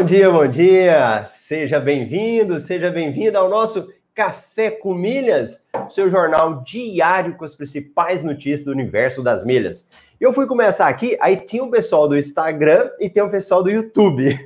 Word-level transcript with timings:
Bom 0.00 0.06
dia, 0.06 0.30
bom 0.30 0.46
dia! 0.46 1.28
Seja 1.30 1.78
bem-vindo, 1.78 2.58
seja 2.58 2.90
bem-vinda 2.90 3.38
ao 3.38 3.50
nosso 3.50 3.92
Café 4.14 4.70
com 4.70 4.94
Milhas, 4.94 5.62
seu 5.90 6.10
jornal 6.10 6.62
diário 6.64 7.36
com 7.36 7.44
as 7.44 7.54
principais 7.54 8.24
notícias 8.24 8.64
do 8.64 8.70
universo 8.70 9.22
das 9.22 9.44
milhas. 9.44 9.90
Eu 10.18 10.32
fui 10.32 10.46
começar 10.46 10.88
aqui, 10.88 11.18
aí 11.20 11.36
tinha 11.36 11.62
o 11.62 11.70
pessoal 11.70 12.08
do 12.08 12.16
Instagram 12.16 12.88
e 12.98 13.10
tem 13.10 13.22
o 13.22 13.30
pessoal 13.30 13.62
do 13.62 13.70
YouTube. 13.70 14.38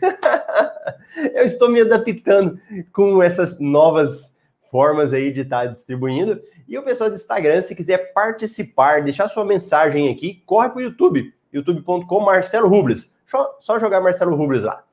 Eu 1.32 1.44
estou 1.44 1.68
me 1.68 1.82
adaptando 1.82 2.58
com 2.92 3.22
essas 3.22 3.60
novas 3.60 4.36
formas 4.72 5.12
aí 5.12 5.32
de 5.32 5.42
estar 5.42 5.66
distribuindo. 5.66 6.42
E 6.66 6.76
o 6.76 6.82
pessoal 6.82 7.08
do 7.08 7.14
Instagram, 7.14 7.62
se 7.62 7.76
quiser 7.76 8.12
participar, 8.12 9.04
deixar 9.04 9.28
sua 9.28 9.44
mensagem 9.44 10.10
aqui, 10.10 10.42
corre 10.44 10.70
para 10.70 10.78
o 10.78 10.82
YouTube, 10.82 11.32
youtube.com 11.52 12.20
Marcelo 12.22 12.66
Rubles. 12.66 13.14
Só 13.60 13.78
jogar 13.78 14.00
Marcelo 14.00 14.34
Rubles 14.34 14.64
lá. 14.64 14.83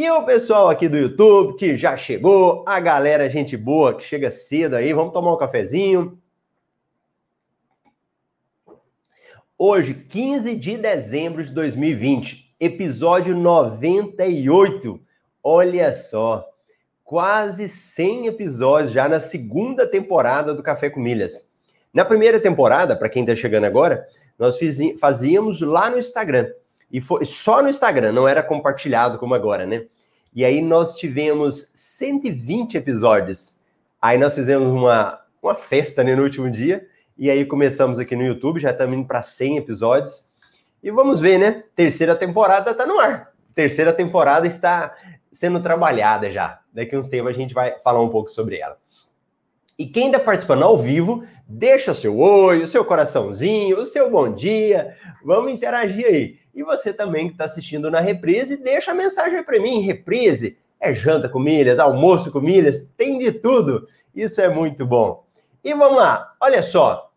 E 0.00 0.10
o 0.10 0.22
pessoal 0.22 0.70
aqui 0.70 0.88
do 0.88 0.96
YouTube 0.96 1.58
que 1.58 1.76
já 1.76 1.94
chegou, 1.94 2.64
a 2.66 2.80
galera, 2.80 3.28
gente 3.28 3.54
boa, 3.54 3.94
que 3.94 4.02
chega 4.02 4.30
cedo 4.30 4.74
aí, 4.74 4.94
vamos 4.94 5.12
tomar 5.12 5.34
um 5.34 5.36
cafezinho. 5.36 6.18
Hoje, 9.58 9.92
15 9.92 10.56
de 10.56 10.78
dezembro 10.78 11.44
de 11.44 11.52
2020, 11.52 12.50
episódio 12.58 13.36
98. 13.36 14.98
Olha 15.44 15.92
só, 15.92 16.48
quase 17.04 17.68
100 17.68 18.28
episódios 18.28 18.92
já 18.92 19.06
na 19.06 19.20
segunda 19.20 19.86
temporada 19.86 20.54
do 20.54 20.62
Café 20.62 20.88
com 20.88 20.98
Milhas. 20.98 21.50
Na 21.92 22.06
primeira 22.06 22.40
temporada, 22.40 22.96
para 22.96 23.10
quem 23.10 23.22
está 23.24 23.36
chegando 23.36 23.64
agora, 23.64 24.08
nós 24.38 24.56
fazíamos 24.98 25.60
lá 25.60 25.90
no 25.90 25.98
Instagram. 25.98 26.50
E 26.90 27.00
foi 27.00 27.24
só 27.24 27.62
no 27.62 27.68
Instagram, 27.68 28.12
não 28.12 28.26
era 28.26 28.42
compartilhado 28.42 29.18
como 29.18 29.34
agora, 29.34 29.64
né? 29.66 29.86
E 30.34 30.44
aí 30.44 30.62
nós 30.62 30.94
tivemos 30.94 31.72
120 31.74 32.76
episódios. 32.76 33.56
Aí 34.00 34.16
nós 34.16 34.34
fizemos 34.34 34.68
uma, 34.68 35.20
uma 35.42 35.54
festa 35.54 36.04
né, 36.04 36.14
no 36.14 36.22
último 36.22 36.50
dia. 36.50 36.86
E 37.18 37.30
aí 37.30 37.44
começamos 37.44 37.98
aqui 37.98 38.16
no 38.16 38.22
YouTube, 38.22 38.60
já 38.60 38.70
estamos 38.70 38.96
indo 38.96 39.06
para 39.06 39.22
100 39.22 39.58
episódios. 39.58 40.30
E 40.82 40.90
vamos 40.90 41.20
ver, 41.20 41.38
né? 41.38 41.64
Terceira 41.74 42.14
temporada 42.16 42.70
está 42.70 42.86
no 42.86 42.98
ar. 42.98 43.32
Terceira 43.54 43.92
temporada 43.92 44.46
está 44.46 44.94
sendo 45.32 45.60
trabalhada 45.60 46.30
já. 46.30 46.60
Daqui 46.72 46.96
uns 46.96 47.08
tempos 47.08 47.30
a 47.30 47.34
gente 47.34 47.52
vai 47.52 47.72
falar 47.84 48.00
um 48.00 48.08
pouco 48.08 48.30
sobre 48.30 48.58
ela. 48.58 48.78
E 49.80 49.86
quem 49.86 50.08
está 50.08 50.18
participando 50.18 50.62
ao 50.62 50.76
vivo, 50.76 51.24
deixa 51.48 51.94
seu 51.94 52.18
oi, 52.18 52.62
o 52.62 52.68
seu 52.68 52.84
coraçãozinho, 52.84 53.80
o 53.80 53.86
seu 53.86 54.10
bom 54.10 54.30
dia. 54.30 54.94
Vamos 55.24 55.50
interagir 55.50 56.04
aí. 56.04 56.38
E 56.54 56.62
você 56.62 56.92
também 56.92 57.28
que 57.28 57.32
está 57.32 57.46
assistindo 57.46 57.90
na 57.90 57.98
reprise, 57.98 58.58
deixa 58.58 58.90
a 58.90 58.94
mensagem 58.94 59.42
para 59.42 59.58
mim. 59.58 59.80
Reprise 59.80 60.58
é 60.78 60.94
janta 60.94 61.30
com 61.30 61.40
milhas, 61.40 61.78
almoço 61.78 62.30
com 62.30 62.42
milhas, 62.42 62.86
tem 62.94 63.18
de 63.18 63.32
tudo. 63.32 63.88
Isso 64.14 64.42
é 64.42 64.50
muito 64.50 64.84
bom. 64.84 65.24
E 65.64 65.72
vamos 65.72 65.96
lá, 65.96 66.30
olha 66.38 66.62
só. 66.62 67.10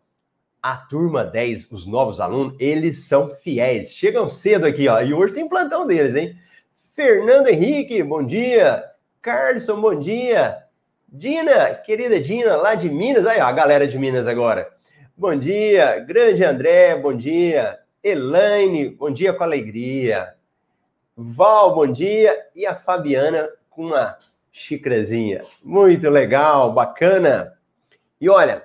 A 0.62 0.74
turma 0.74 1.22
10, 1.22 1.70
os 1.70 1.84
novos 1.84 2.18
alunos, 2.18 2.56
eles 2.58 3.04
são 3.04 3.28
fiéis. 3.42 3.92
Chegam 3.92 4.26
cedo 4.26 4.64
aqui, 4.64 4.88
ó. 4.88 5.02
E 5.02 5.12
hoje 5.12 5.34
tem 5.34 5.46
plantão 5.46 5.86
deles, 5.86 6.16
hein? 6.16 6.34
Fernando 6.94 7.48
Henrique, 7.48 8.02
bom 8.02 8.24
dia. 8.24 8.82
Carlson, 9.20 9.78
bom 9.82 10.00
dia. 10.00 10.63
Dina, 11.16 11.76
querida 11.76 12.18
Dina, 12.18 12.56
lá 12.56 12.74
de 12.74 12.90
Minas. 12.90 13.24
Aí, 13.24 13.38
ó, 13.40 13.44
a 13.44 13.52
galera 13.52 13.86
de 13.86 13.96
Minas 13.96 14.26
agora. 14.26 14.68
Bom 15.16 15.36
dia. 15.36 16.00
Grande 16.00 16.42
André, 16.42 16.96
bom 16.96 17.16
dia. 17.16 17.78
Elaine, 18.02 18.88
bom 18.88 19.12
dia 19.12 19.32
com 19.32 19.44
alegria. 19.44 20.34
Val, 21.16 21.72
bom 21.72 21.86
dia. 21.86 22.36
E 22.52 22.66
a 22.66 22.74
Fabiana 22.74 23.48
com 23.70 23.86
uma 23.86 24.18
xicrezinha. 24.50 25.44
Muito 25.62 26.10
legal, 26.10 26.72
bacana. 26.72 27.56
E 28.20 28.28
olha, 28.28 28.64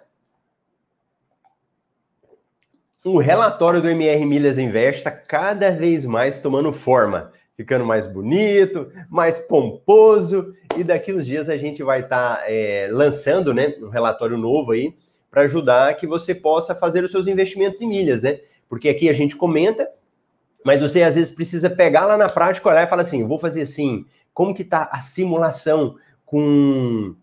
o 3.06 3.20
relatório 3.20 3.80
do 3.80 3.90
MR 3.90 4.26
Milhas 4.26 4.58
Invest 4.58 5.02
está 5.02 5.12
cada 5.12 5.70
vez 5.70 6.04
mais 6.04 6.42
tomando 6.42 6.74
forma, 6.74 7.32
ficando 7.56 7.86
mais 7.86 8.08
bonito, 8.08 8.92
mais 9.08 9.38
pomposo. 9.38 10.56
E 10.78 10.84
daqui 10.84 11.14
uns 11.14 11.26
dias 11.26 11.50
a 11.50 11.58
gente 11.58 11.84
vai 11.84 12.02
estar 12.02 12.38
tá, 12.38 12.44
é, 12.48 12.88
lançando 12.92 13.54
né, 13.54 13.76
um 13.82 13.90
relatório 13.90 14.38
novo 14.38 14.72
aí 14.72 14.94
para 15.30 15.44
ajudar 15.44 15.96
que 15.96 16.08
você 16.08 16.34
possa 16.34 16.74
fazer 16.74 17.04
os 17.04 17.12
seus 17.12 17.28
investimentos 17.28 17.82
em 17.82 17.88
milhas, 17.88 18.24
né? 18.24 18.40
Porque 18.68 18.90
aqui 18.90 19.10
a 19.10 19.14
gente 19.14 19.36
comenta, 19.36 19.90
mas 20.64 20.82
você 20.82 21.04
às 21.04 21.16
vezes 21.16 21.34
precisa 21.34 21.70
pegar 21.70 22.06
lá 22.06 22.18
na 22.18 22.30
prática, 22.30 22.70
olhar 22.70 22.84
e 22.84 22.90
falar 22.90 23.04
assim: 23.04 23.26
vou 23.28 23.40
fazer 23.40 23.64
assim, 23.64 24.06
como 24.34 24.54
que 24.54 24.62
está 24.62 24.90
a 24.92 25.02
simulação 25.02 25.96
com, 26.26 27.16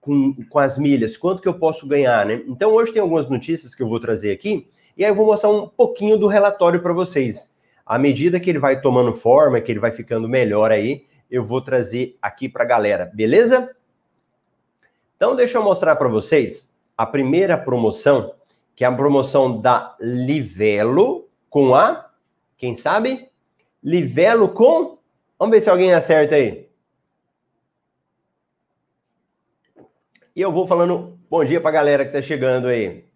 com, 0.00 0.34
com 0.48 0.58
as 0.58 0.78
milhas? 0.78 1.16
Quanto 1.16 1.42
que 1.42 1.48
eu 1.48 1.54
posso 1.54 1.86
ganhar, 1.86 2.24
né? 2.26 2.42
Então 2.46 2.72
hoje 2.72 2.92
tem 2.92 3.02
algumas 3.02 3.28
notícias 3.28 3.74
que 3.74 3.82
eu 3.82 3.88
vou 3.88 4.00
trazer 4.00 4.30
aqui, 4.30 4.68
e 4.96 5.04
aí 5.04 5.10
eu 5.10 5.14
vou 5.14 5.26
mostrar 5.26 5.50
um 5.50 5.68
pouquinho 5.68 6.16
do 6.16 6.26
relatório 6.26 6.80
para 6.80 6.92
vocês. 6.92 7.54
À 7.84 7.98
medida 7.98 8.40
que 8.40 8.48
ele 8.48 8.58
vai 8.58 8.80
tomando 8.80 9.14
forma, 9.14 9.60
que 9.60 9.70
ele 9.70 9.80
vai 9.80 9.92
ficando 9.92 10.28
melhor 10.28 10.70
aí, 10.70 11.04
eu 11.34 11.44
vou 11.44 11.60
trazer 11.60 12.16
aqui 12.22 12.48
para 12.48 12.62
a 12.62 12.66
galera, 12.66 13.10
beleza? 13.12 13.74
Então 15.16 15.34
deixa 15.34 15.58
eu 15.58 15.64
mostrar 15.64 15.96
para 15.96 16.08
vocês 16.08 16.78
a 16.96 17.04
primeira 17.04 17.58
promoção 17.58 18.34
que 18.76 18.84
é 18.84 18.86
a 18.86 18.92
promoção 18.92 19.60
da 19.60 19.96
Livelo 20.00 21.28
com 21.48 21.74
a, 21.74 22.10
quem 22.56 22.74
sabe? 22.74 23.28
Livelo 23.82 24.48
com, 24.48 24.98
vamos 25.38 25.54
ver 25.54 25.60
se 25.60 25.70
alguém 25.70 25.92
acerta 25.92 26.36
aí. 26.36 26.68
E 30.34 30.40
eu 30.40 30.52
vou 30.52 30.66
falando 30.66 31.18
bom 31.30 31.44
dia 31.44 31.60
para 31.60 31.70
a 31.70 31.74
galera 31.74 32.04
que 32.04 32.10
está 32.16 32.22
chegando 32.22 32.66
aí. 32.66 33.08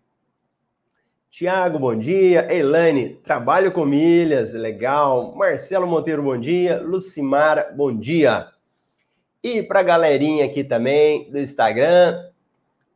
Tiago, 1.31 1.79
bom 1.79 1.97
dia. 1.97 2.53
Elaine, 2.53 3.17
trabalho 3.17 3.71
com 3.71 3.85
milhas, 3.85 4.55
legal. 4.55 5.35
Marcelo 5.35 5.87
Monteiro, 5.87 6.23
bom 6.23 6.39
dia. 6.39 6.81
Lucimara, 6.81 7.73
bom 7.77 7.95
dia. 7.95 8.49
E 9.43 9.63
para 9.63 9.81
a 9.81 9.85
galerinha 9.85 10.45
aqui 10.45 10.65
também 10.65 11.31
do 11.31 11.39
Instagram, 11.39 12.31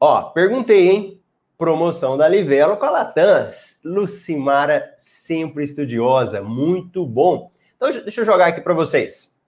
ó, 0.00 0.22
perguntei, 0.31 0.88
hein? 0.88 1.22
promoção 1.62 2.16
da 2.16 2.26
Livelo 2.26 2.76
com 2.76 2.87
a 2.87 2.91
Latans. 2.91 3.78
Lucimara, 3.84 4.93
sempre 4.99 5.62
estudiosa, 5.62 6.43
muito 6.43 7.06
bom. 7.06 7.53
Então, 7.76 7.88
deixa 7.88 8.22
eu 8.22 8.25
jogar 8.25 8.47
aqui 8.47 8.60
para 8.60 8.75
vocês. 8.75 9.41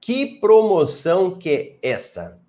Que 0.00 0.40
promoção 0.40 1.38
que 1.38 1.78
é 1.82 1.90
essa? 1.90 2.40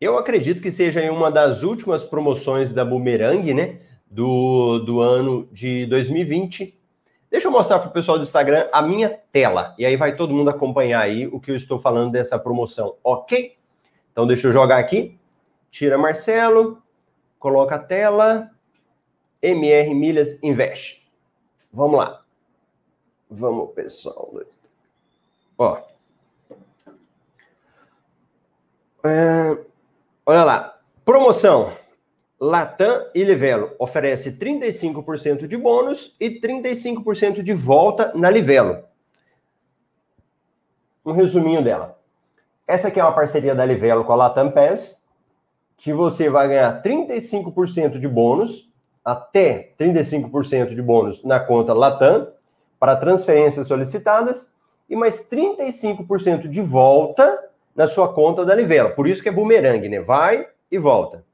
Eu 0.00 0.16
acredito 0.16 0.62
que 0.62 0.70
seja 0.70 1.10
uma 1.10 1.28
das 1.28 1.64
últimas 1.64 2.04
promoções 2.04 2.72
da 2.72 2.84
Boomerang, 2.84 3.52
né? 3.52 3.80
Do, 4.06 4.78
do 4.78 5.00
ano 5.00 5.48
de 5.52 5.86
2020. 5.86 6.78
Deixa 7.28 7.48
eu 7.48 7.50
mostrar 7.50 7.80
para 7.80 7.88
o 7.88 7.92
pessoal 7.92 8.16
do 8.16 8.22
Instagram 8.22 8.68
a 8.72 8.80
minha 8.80 9.10
tela. 9.32 9.74
E 9.76 9.84
aí 9.84 9.96
vai 9.96 10.14
todo 10.14 10.32
mundo 10.32 10.50
acompanhar 10.50 11.00
aí 11.00 11.26
o 11.26 11.40
que 11.40 11.50
eu 11.50 11.56
estou 11.56 11.80
falando 11.80 12.12
dessa 12.12 12.38
promoção, 12.38 12.96
ok? 13.02 13.56
Então 14.12 14.26
deixa 14.26 14.46
eu 14.46 14.52
jogar 14.52 14.78
aqui. 14.78 15.18
Tira 15.70 15.98
Marcelo, 15.98 16.80
coloca 17.38 17.74
a 17.74 17.78
tela, 17.78 18.50
MR 19.42 19.92
Milhas 19.94 20.38
Invest. 20.42 21.06
Vamos 21.72 21.98
lá. 21.98 22.22
Vamos, 23.28 23.72
pessoal. 23.74 24.32
Ó. 25.58 25.82
É, 29.04 29.58
olha 30.28 30.44
lá. 30.44 30.78
Promoção. 31.06 31.72
Latam 32.38 33.06
e 33.14 33.24
Livelo 33.24 33.72
oferece 33.78 34.38
35% 34.38 35.46
de 35.46 35.56
bônus 35.56 36.14
e 36.20 36.38
35% 36.38 37.42
de 37.42 37.54
volta 37.54 38.12
na 38.14 38.30
Livelo. 38.30 38.84
Um 41.04 41.12
resuminho 41.12 41.64
dela. 41.64 41.98
Essa 42.66 42.88
aqui 42.88 43.00
é 43.00 43.02
uma 43.02 43.14
parceria 43.14 43.54
da 43.54 43.64
Livelo 43.64 44.04
com 44.04 44.12
a 44.12 44.16
Latam 44.16 44.50
Pass 44.50 45.02
que 45.78 45.92
você 45.92 46.28
vai 46.28 46.48
ganhar 46.48 46.82
35% 46.82 47.98
de 47.98 48.08
bônus, 48.08 48.68
até 49.04 49.72
35% 49.80 50.74
de 50.74 50.82
bônus 50.82 51.24
na 51.24 51.40
conta 51.40 51.72
Latam, 51.72 52.28
para 52.78 52.96
transferências 52.96 53.66
solicitadas, 53.66 54.52
e 54.90 54.94
mais 54.94 55.28
35% 55.28 56.48
de 56.48 56.60
volta 56.60 57.47
na 57.78 57.86
sua 57.86 58.12
conta 58.12 58.44
da 58.44 58.56
Livelo. 58.56 58.90
Por 58.90 59.06
isso 59.06 59.22
que 59.22 59.28
é 59.28 59.32
bumerangue, 59.32 59.88
né? 59.88 60.00
Vai 60.00 60.48
e 60.68 60.76
volta. 60.76 61.24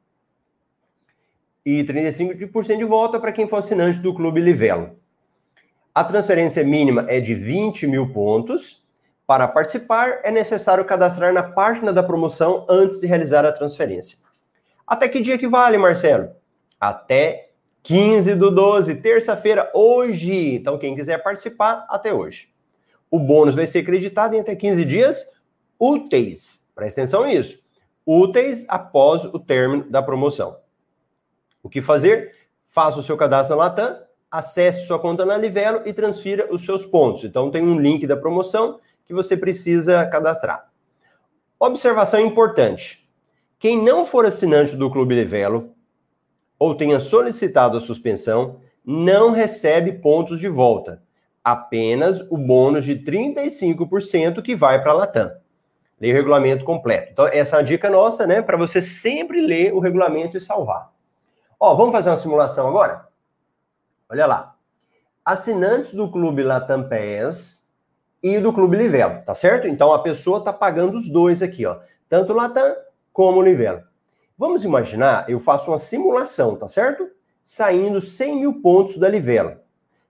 E 1.64 1.82
35% 1.82 2.76
de 2.76 2.84
volta 2.84 3.18
para 3.18 3.32
quem 3.32 3.48
for 3.48 3.56
assinante 3.56 3.98
do 3.98 4.14
Clube 4.14 4.42
Livelo. 4.42 4.98
A 5.94 6.04
transferência 6.04 6.62
mínima 6.62 7.06
é 7.08 7.18
de 7.18 7.34
20 7.34 7.86
mil 7.86 8.12
pontos. 8.12 8.84
Para 9.26 9.48
participar, 9.48 10.20
é 10.22 10.30
necessário 10.30 10.84
cadastrar 10.84 11.32
na 11.32 11.42
página 11.42 11.94
da 11.94 12.02
promoção 12.02 12.66
antes 12.68 13.00
de 13.00 13.06
realizar 13.06 13.46
a 13.46 13.52
transferência. 13.52 14.18
Até 14.86 15.08
que 15.08 15.22
dia 15.22 15.38
que 15.38 15.48
vale, 15.48 15.78
Marcelo? 15.78 16.28
Até 16.78 17.52
15 17.84 18.34
do 18.34 18.50
12, 18.50 18.96
terça-feira, 18.96 19.70
hoje. 19.72 20.56
Então, 20.56 20.76
quem 20.76 20.94
quiser 20.94 21.22
participar, 21.22 21.86
até 21.88 22.12
hoje. 22.12 22.52
o 23.10 23.18
bônus 23.18 23.54
vai 23.54 23.64
ser 23.64 23.78
acreditado 23.78 24.34
em 24.34 24.40
até 24.40 24.54
15 24.54 24.84
dias 24.84 25.33
úteis. 25.78 26.68
Presta 26.74 27.00
atenção 27.00 27.26
nisso. 27.26 27.58
Úteis 28.06 28.64
após 28.68 29.24
o 29.24 29.38
término 29.38 29.88
da 29.90 30.02
promoção. 30.02 30.56
O 31.62 31.68
que 31.68 31.80
fazer? 31.80 32.34
Faça 32.66 32.98
o 32.98 33.02
seu 33.02 33.16
cadastro 33.16 33.56
na 33.56 33.62
Latam, 33.64 33.98
acesse 34.30 34.86
sua 34.86 34.98
conta 34.98 35.24
na 35.24 35.36
Livelo 35.36 35.82
e 35.86 35.92
transfira 35.92 36.52
os 36.52 36.64
seus 36.64 36.84
pontos. 36.84 37.24
Então 37.24 37.50
tem 37.50 37.62
um 37.62 37.78
link 37.78 38.06
da 38.06 38.16
promoção 38.16 38.80
que 39.06 39.14
você 39.14 39.36
precisa 39.36 40.04
cadastrar. 40.06 40.70
Observação 41.58 42.20
importante. 42.20 43.08
Quem 43.58 43.80
não 43.80 44.04
for 44.04 44.26
assinante 44.26 44.76
do 44.76 44.90
Clube 44.90 45.14
Livelo 45.14 45.74
ou 46.58 46.74
tenha 46.74 47.00
solicitado 47.00 47.76
a 47.76 47.80
suspensão, 47.80 48.60
não 48.84 49.30
recebe 49.30 49.92
pontos 49.92 50.38
de 50.38 50.48
volta. 50.48 51.02
Apenas 51.42 52.20
o 52.30 52.36
bônus 52.36 52.84
de 52.84 52.96
35% 52.96 54.42
que 54.42 54.54
vai 54.54 54.82
para 54.82 54.92
a 54.92 54.94
Latam. 54.94 55.32
Leia 56.04 56.12
o 56.12 56.16
regulamento 56.18 56.66
completo. 56.66 57.12
Então, 57.12 57.26
essa 57.26 57.56
é 57.56 57.60
a 57.60 57.62
dica 57.62 57.88
nossa, 57.88 58.26
né? 58.26 58.42
Para 58.42 58.58
você 58.58 58.82
sempre 58.82 59.40
ler 59.40 59.72
o 59.72 59.78
regulamento 59.78 60.36
e 60.36 60.40
salvar. 60.40 60.92
Ó, 61.58 61.74
vamos 61.74 61.92
fazer 61.92 62.10
uma 62.10 62.18
simulação 62.18 62.68
agora? 62.68 63.08
Olha 64.10 64.26
lá. 64.26 64.54
Assinantes 65.24 65.94
do 65.94 66.10
Clube 66.10 66.42
Latam 66.42 66.86
PES 66.86 67.70
e 68.22 68.38
do 68.38 68.52
Clube 68.52 68.76
Livelo, 68.76 69.22
tá 69.22 69.34
certo? 69.34 69.66
Então 69.66 69.94
a 69.94 69.98
pessoa 69.98 70.44
tá 70.44 70.52
pagando 70.52 70.98
os 70.98 71.08
dois 71.08 71.40
aqui, 71.40 71.64
ó. 71.64 71.78
Tanto 72.06 72.34
o 72.34 72.36
Latam 72.36 72.76
como 73.10 73.40
o 73.40 73.42
Livelo. 73.42 73.82
Vamos 74.36 74.62
imaginar, 74.62 75.24
eu 75.30 75.38
faço 75.40 75.70
uma 75.70 75.78
simulação, 75.78 76.54
tá 76.54 76.68
certo? 76.68 77.08
Saindo 77.42 78.02
100 78.02 78.36
mil 78.40 78.60
pontos 78.60 78.98
da 78.98 79.08
Livelo. 79.08 79.56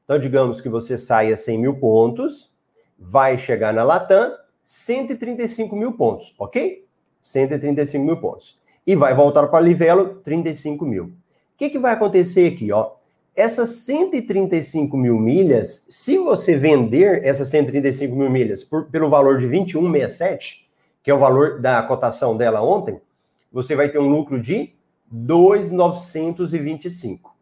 Então, 0.02 0.18
digamos 0.18 0.60
que 0.60 0.68
você 0.68 0.98
saia 0.98 1.36
100 1.36 1.56
mil 1.56 1.78
pontos, 1.78 2.52
vai 2.98 3.38
chegar 3.38 3.72
na 3.72 3.84
Latam 3.84 4.32
135 4.64 5.76
mil 5.76 5.92
pontos, 5.92 6.34
ok? 6.38 6.86
135 7.20 8.02
mil 8.04 8.16
pontos. 8.16 8.58
E 8.86 8.96
vai 8.96 9.14
voltar 9.14 9.46
para 9.48 9.60
Livelo 9.60 10.20
35 10.24 10.86
mil. 10.86 11.04
O 11.04 11.12
que, 11.56 11.70
que 11.70 11.78
vai 11.78 11.92
acontecer 11.92 12.52
aqui? 12.52 12.72
Ó? 12.72 12.92
Essas 13.36 13.70
135 13.70 14.96
mil 14.96 15.18
milhas, 15.18 15.86
se 15.88 16.16
você 16.18 16.56
vender 16.56 17.24
essas 17.24 17.48
135 17.48 18.14
mil 18.14 18.30
milhas 18.30 18.62
por, 18.64 18.90
pelo 18.90 19.10
valor 19.10 19.38
de 19.38 19.46
21,67, 19.46 20.66
que 21.02 21.10
é 21.10 21.14
o 21.14 21.18
valor 21.18 21.60
da 21.60 21.82
cotação 21.82 22.36
dela 22.36 22.62
ontem, 22.62 23.00
você 23.52 23.74
vai 23.74 23.88
ter 23.88 23.98
um 23.98 24.08
lucro 24.08 24.40
de 24.40 24.72
2,925. 25.10 27.34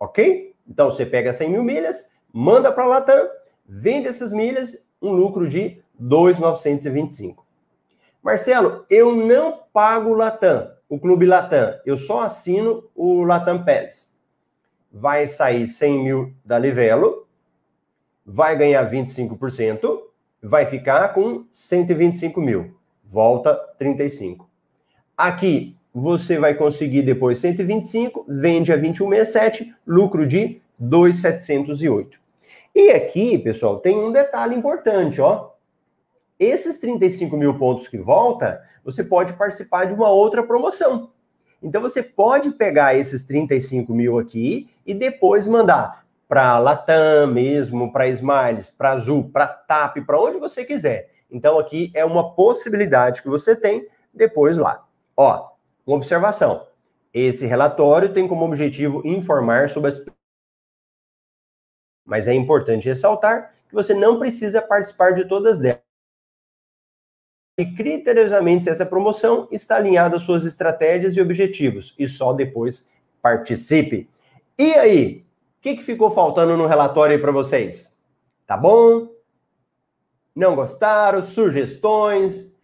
Ok? 0.00 0.54
Então 0.68 0.90
você 0.90 1.06
pega 1.06 1.32
100 1.32 1.50
mil 1.50 1.62
milhas, 1.62 2.10
manda 2.32 2.72
para 2.72 2.84
a 2.84 2.86
Latam, 2.86 3.28
vende 3.66 4.08
essas 4.08 4.32
milhas, 4.32 4.86
um 5.00 5.12
lucro 5.12 5.48
de 5.48 5.81
2,925. 6.02 7.44
Marcelo, 8.22 8.84
eu 8.88 9.14
não 9.14 9.60
pago 9.72 10.12
Latam 10.12 10.70
o 10.92 10.98
Clube 10.98 11.24
Latam, 11.24 11.74
eu 11.86 11.96
só 11.96 12.20
assino 12.20 12.84
o 12.94 13.24
Latam 13.24 13.64
PES. 13.64 14.12
Vai 14.92 15.26
sair 15.26 15.66
100 15.66 16.04
mil 16.04 16.34
da 16.44 16.58
Livelo, 16.58 17.26
vai 18.26 18.58
ganhar 18.58 18.90
25%, 18.90 20.02
vai 20.42 20.66
ficar 20.66 21.14
com 21.14 21.46
125 21.50 22.42
mil. 22.42 22.76
Volta 23.02 23.54
35. 23.78 24.46
Aqui 25.16 25.74
você 25.94 26.38
vai 26.38 26.52
conseguir 26.52 27.00
depois 27.00 27.38
125, 27.38 28.26
vende 28.28 28.70
a 28.70 28.76
2167, 28.76 29.74
lucro 29.86 30.26
de 30.26 30.60
2,708. 30.78 32.20
E 32.74 32.90
aqui, 32.90 33.38
pessoal, 33.38 33.80
tem 33.80 33.98
um 33.98 34.12
detalhe 34.12 34.54
importante, 34.54 35.22
ó. 35.22 35.51
Esses 36.42 36.76
35 36.78 37.36
mil 37.36 37.56
pontos 37.56 37.86
que 37.86 37.96
volta, 37.96 38.68
você 38.84 39.04
pode 39.04 39.32
participar 39.34 39.84
de 39.84 39.94
uma 39.94 40.10
outra 40.10 40.42
promoção. 40.42 41.12
Então 41.62 41.80
você 41.80 42.02
pode 42.02 42.50
pegar 42.50 42.96
esses 42.96 43.22
35 43.22 43.94
mil 43.94 44.18
aqui 44.18 44.68
e 44.84 44.92
depois 44.92 45.46
mandar 45.46 46.04
para 46.26 46.58
Latam 46.58 47.28
mesmo, 47.28 47.92
para 47.92 48.08
Smiles, 48.08 48.70
para 48.70 48.90
Azul, 48.90 49.30
para 49.30 49.46
TAP, 49.46 49.98
para 50.04 50.20
onde 50.20 50.38
você 50.38 50.64
quiser. 50.64 51.12
Então 51.30 51.60
aqui 51.60 51.92
é 51.94 52.04
uma 52.04 52.34
possibilidade 52.34 53.22
que 53.22 53.28
você 53.28 53.54
tem 53.54 53.86
depois 54.12 54.58
lá. 54.58 54.84
Ó, 55.16 55.48
uma 55.86 55.96
observação. 55.96 56.66
Esse 57.14 57.46
relatório 57.46 58.12
tem 58.12 58.26
como 58.26 58.44
objetivo 58.44 59.00
informar 59.06 59.68
sobre 59.68 59.90
as 59.90 60.04
mas 62.04 62.26
é 62.26 62.34
importante 62.34 62.88
ressaltar 62.88 63.54
que 63.68 63.74
você 63.76 63.94
não 63.94 64.18
precisa 64.18 64.60
participar 64.60 65.12
de 65.12 65.28
todas 65.28 65.60
delas 65.60 65.91
e 67.56 67.66
criteriosamente 67.66 68.64
se 68.64 68.70
essa 68.70 68.86
promoção 68.86 69.46
está 69.50 69.76
alinhada 69.76 70.16
às 70.16 70.22
suas 70.22 70.44
estratégias 70.44 71.16
e 71.16 71.20
objetivos 71.20 71.94
e 71.98 72.08
só 72.08 72.32
depois 72.32 72.88
participe. 73.20 74.08
E 74.58 74.74
aí, 74.74 75.24
o 75.58 75.62
que, 75.62 75.76
que 75.76 75.82
ficou 75.82 76.10
faltando 76.10 76.56
no 76.56 76.66
relatório 76.66 77.16
aí 77.16 77.20
para 77.20 77.32
vocês? 77.32 78.00
Tá 78.46 78.56
bom? 78.56 79.08
Não 80.34 80.54
gostaram? 80.54 81.22
Sugestões? 81.22 82.56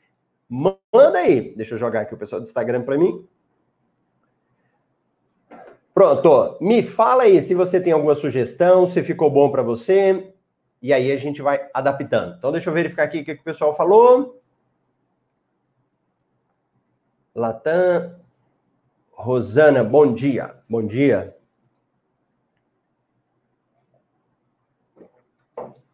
Manda 0.48 1.18
aí. 1.18 1.54
Deixa 1.54 1.74
eu 1.74 1.78
jogar 1.78 2.02
aqui 2.02 2.14
o 2.14 2.18
pessoal 2.18 2.40
do 2.40 2.46
Instagram 2.46 2.82
para 2.82 2.96
mim. 2.98 3.26
Pronto, 5.92 6.56
me 6.60 6.80
fala 6.82 7.24
aí 7.24 7.42
se 7.42 7.54
você 7.54 7.80
tem 7.80 7.92
alguma 7.92 8.14
sugestão, 8.14 8.86
se 8.86 9.02
ficou 9.02 9.28
bom 9.28 9.50
para 9.50 9.62
você, 9.62 10.32
e 10.80 10.92
aí 10.92 11.10
a 11.10 11.16
gente 11.16 11.42
vai 11.42 11.68
adaptando. 11.74 12.36
Então 12.38 12.52
deixa 12.52 12.70
eu 12.70 12.74
verificar 12.74 13.02
aqui 13.02 13.20
o 13.20 13.24
que 13.24 13.32
o 13.32 13.42
pessoal 13.42 13.74
falou. 13.74 14.37
Latam. 17.38 18.16
Rosana, 19.12 19.84
bom 19.84 20.12
dia. 20.12 20.54
Bom 20.68 20.84
dia. 20.84 21.36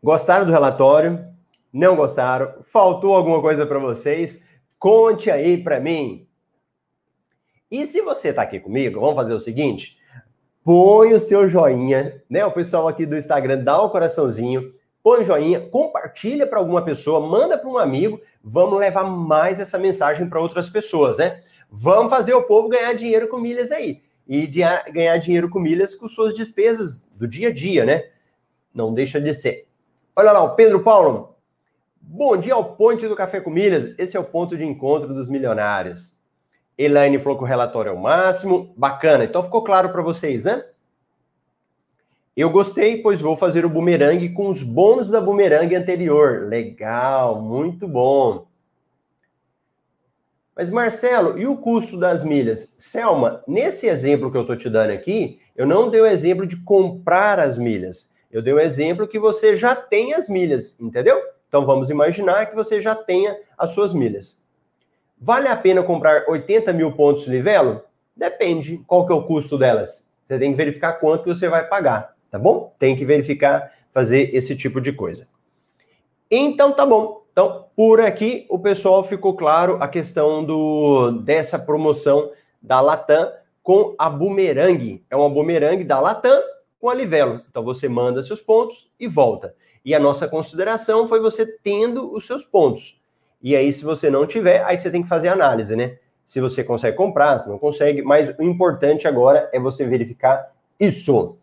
Gostaram 0.03 0.47
do 0.47 0.53
relatório? 0.53 1.27
Não 1.73 1.97
gostaram? 1.97 2.63
Faltou 2.65 3.15
alguma 3.15 3.41
coisa 3.41 3.67
para 3.67 3.79
vocês? 3.79 4.43
Conte 4.79 5.31
aí 5.31 5.63
para 5.63 5.81
mim. 5.81 6.27
E 7.71 7.87
se 7.87 8.01
você 8.01 8.29
está 8.29 8.43
aqui 8.43 8.61
comigo, 8.61 9.01
vamos 9.01 9.17
fazer 9.17 9.35
o 9.35 9.41
seguinte: 9.41 9.99
põe 10.63 11.13
o 11.13 11.21
seu 11.21 11.49
joinha, 11.49 12.23
né? 12.29 12.45
O 12.45 12.53
pessoal 12.53 12.89
aqui 12.89 13.05
do 13.05 13.17
Instagram 13.17 13.63
dá 13.65 13.83
um 13.83 13.89
coraçãozinho, 13.89 14.75
põe 15.05 15.23
joinha, 15.23 15.61
compartilha 15.61 16.47
para 16.47 16.59
alguma 16.59 16.83
pessoa, 16.83 17.21
manda 17.21 17.59
para 17.59 17.69
um 17.69 17.77
amigo, 17.77 18.19
vamos 18.43 18.79
levar 18.79 19.05
mais 19.05 19.61
essa 19.61 19.77
mensagem 19.77 20.27
para 20.27 20.41
outras 20.41 20.67
pessoas, 20.67 21.19
né? 21.19 21.43
Vamos 21.71 22.09
fazer 22.09 22.33
o 22.33 22.45
povo 22.45 22.71
ganhar 22.71 22.95
dinheiro 22.95 23.29
com 23.29 23.39
milhas 23.39 23.71
aí. 23.71 24.03
E 24.27 24.47
de 24.47 24.61
ganhar 24.91 25.19
dinheiro 25.19 25.51
com 25.51 25.61
milhas 25.61 25.95
com 25.95 26.09
suas 26.09 26.33
despesas 26.33 27.07
do 27.15 27.29
dia 27.29 27.49
a 27.49 27.53
dia, 27.53 27.85
né? 27.85 28.05
Não 28.73 28.95
deixa 28.95 29.21
de 29.21 29.35
ser. 29.35 29.69
Olha 30.17 30.33
lá, 30.33 30.43
o 30.43 30.55
Pedro 30.55 30.83
Paulo. 30.83 31.37
Bom 32.01 32.35
dia 32.39 32.55
ao 32.55 32.75
Ponte 32.75 33.07
do 33.07 33.15
Café 33.15 33.41
com 33.41 33.51
Milhas. 33.51 33.95
Esse 33.99 34.17
é 34.17 34.21
o 34.21 34.25
ponto 34.25 34.57
de 34.57 34.65
encontro 34.65 35.13
dos 35.13 35.29
milionários. 35.29 36.19
Elaine 36.79 37.19
falou 37.19 37.37
que 37.37 37.45
o 37.45 37.47
relatório 37.47 37.91
é 37.91 37.93
o 37.93 38.01
máximo. 38.01 38.73
Bacana. 38.75 39.25
Então 39.25 39.43
ficou 39.43 39.63
claro 39.63 39.91
para 39.91 40.01
vocês, 40.01 40.45
né? 40.45 40.65
Eu 42.37 42.51
gostei, 42.51 43.01
pois 43.01 43.21
vou 43.21 43.37
fazer 43.37 43.65
o 43.65 43.71
bumerangue 43.71 44.31
com 44.31 44.49
os 44.49 44.61
bônus 44.61 45.09
da 45.09 45.21
bumerangue 45.21 45.77
anterior. 45.77 46.49
Legal, 46.49 47.41
muito 47.41 47.87
bom. 47.87 48.49
Mas 50.57 50.69
Marcelo, 50.69 51.39
e 51.39 51.47
o 51.47 51.57
custo 51.57 51.97
das 51.97 52.25
milhas? 52.25 52.75
Selma, 52.77 53.45
nesse 53.47 53.87
exemplo 53.87 54.33
que 54.33 54.37
eu 54.37 54.41
estou 54.41 54.57
te 54.57 54.69
dando 54.69 54.91
aqui, 54.91 55.39
eu 55.55 55.65
não 55.65 55.89
dei 55.89 56.01
o 56.01 56.07
exemplo 56.07 56.45
de 56.45 56.57
comprar 56.57 57.39
as 57.39 57.57
milhas. 57.57 58.13
Eu 58.33 58.43
dei 58.43 58.53
o 58.53 58.59
exemplo 58.59 59.07
que 59.07 59.19
você 59.19 59.57
já 59.57 59.77
tem 59.77 60.13
as 60.13 60.29
milhas, 60.29 60.77
entendeu? 60.81 61.21
Então 61.49 61.65
vamos 61.65 61.89
imaginar 61.89 62.47
que 62.47 62.57
você 62.57 62.83
já 62.83 62.97
tenha 62.97 63.39
as 63.57 63.71
suas 63.71 63.95
milhas. 63.95 64.43
Vale 65.17 65.47
a 65.47 65.55
pena 65.55 65.85
comprar 65.85 66.25
80 66.29 66.73
mil 66.73 66.91
pontos 66.91 67.27
de 67.27 67.31
livelo? 67.31 67.83
Depende. 68.17 68.79
Qual 68.89 69.07
que 69.07 69.13
é 69.13 69.15
o 69.15 69.23
custo 69.23 69.57
delas? 69.57 70.09
Você 70.25 70.37
tem 70.37 70.51
que 70.51 70.57
verificar 70.57 70.95
quanto 70.95 71.33
você 71.33 71.49
vai 71.49 71.65
pagar 71.69 72.14
tá 72.35 72.39
bom? 72.41 72.75
Tem 72.81 72.97
que 72.97 73.05
verificar, 73.05 73.73
fazer 73.93 74.35
esse 74.35 74.57
tipo 74.57 74.81
de 74.81 74.91
coisa. 74.91 75.29
Então 76.29 76.73
tá 76.73 76.85
bom. 76.85 77.23
Então, 77.31 77.67
por 77.77 78.01
aqui 78.01 78.45
o 78.49 78.59
pessoal 78.59 79.05
ficou 79.05 79.37
claro 79.37 79.79
a 79.81 79.87
questão 79.87 80.45
do 80.45 81.13
dessa 81.23 81.61
promoção 81.61 82.33
da 82.61 82.81
Latam 82.81 83.31
com 83.63 83.95
a 83.97 84.11
Boomerang. 84.11 85.01
É 85.09 85.15
uma 85.15 85.31
Boomerang 85.31 85.85
da 85.85 86.01
Latam 86.01 86.43
com 86.81 86.89
a 86.91 86.95
Livelo. 86.95 87.41
Então 87.49 87.63
você 87.63 87.89
manda 87.89 88.21
seus 88.25 88.41
pontos 88.41 88.91
e 88.99 89.07
volta. 89.07 89.55
E 89.85 89.95
a 89.95 90.01
nossa 90.01 90.27
consideração 90.27 91.07
foi 91.07 91.21
você 91.21 91.47
tendo 91.47 92.13
os 92.13 92.27
seus 92.27 92.43
pontos. 92.43 93.01
E 93.41 93.55
aí, 93.55 93.73
se 93.73 93.85
você 93.85 94.11
não 94.11 94.27
tiver, 94.27 94.65
aí 94.65 94.77
você 94.77 94.91
tem 94.91 95.05
que 95.05 95.09
fazer 95.09 95.29
análise, 95.29 95.77
né? 95.77 95.99
Se 96.27 96.41
você 96.41 96.65
consegue 96.65 96.97
comprar, 96.97 97.39
se 97.39 97.49
não 97.49 97.59
consegue, 97.61 98.03
mas 98.03 98.35
o 98.37 98.43
importante 98.43 99.07
agora 99.07 99.49
é 99.53 99.61
você 99.61 99.87
verificar 99.87 100.53
isso. 100.81 101.37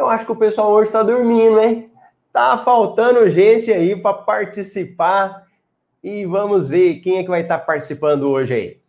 Eu 0.00 0.08
acho 0.08 0.24
que 0.24 0.32
o 0.32 0.36
pessoal 0.36 0.70
hoje 0.70 0.88
está 0.88 1.02
dormindo, 1.02 1.60
hein? 1.60 1.92
Tá 2.32 2.56
faltando 2.56 3.28
gente 3.28 3.70
aí 3.70 3.94
para 3.94 4.16
participar 4.16 5.46
e 6.02 6.24
vamos 6.24 6.70
ver 6.70 7.00
quem 7.00 7.18
é 7.18 7.22
que 7.22 7.28
vai 7.28 7.42
estar 7.42 7.58
tá 7.58 7.64
participando 7.66 8.22
hoje 8.22 8.54
aí. 8.54 8.80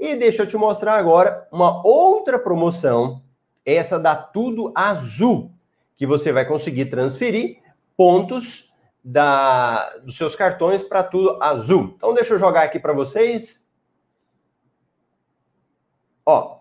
E 0.00 0.16
deixa 0.16 0.42
eu 0.42 0.46
te 0.46 0.56
mostrar 0.56 0.96
agora 0.96 1.46
uma 1.52 1.86
outra 1.86 2.38
promoção, 2.38 3.22
essa 3.62 3.98
da 3.98 4.16
Tudo 4.16 4.72
Azul, 4.74 5.52
que 5.98 6.06
você 6.06 6.32
vai 6.32 6.46
conseguir 6.46 6.86
transferir 6.86 7.58
pontos 7.94 8.72
da, 9.04 9.98
dos 9.98 10.16
seus 10.16 10.34
cartões 10.34 10.82
para 10.82 11.04
Tudo 11.04 11.36
Azul. 11.42 11.92
Então 11.94 12.14
deixa 12.14 12.32
eu 12.32 12.38
jogar 12.38 12.62
aqui 12.62 12.78
para 12.78 12.94
vocês. 12.94 13.70
Ó, 16.24 16.53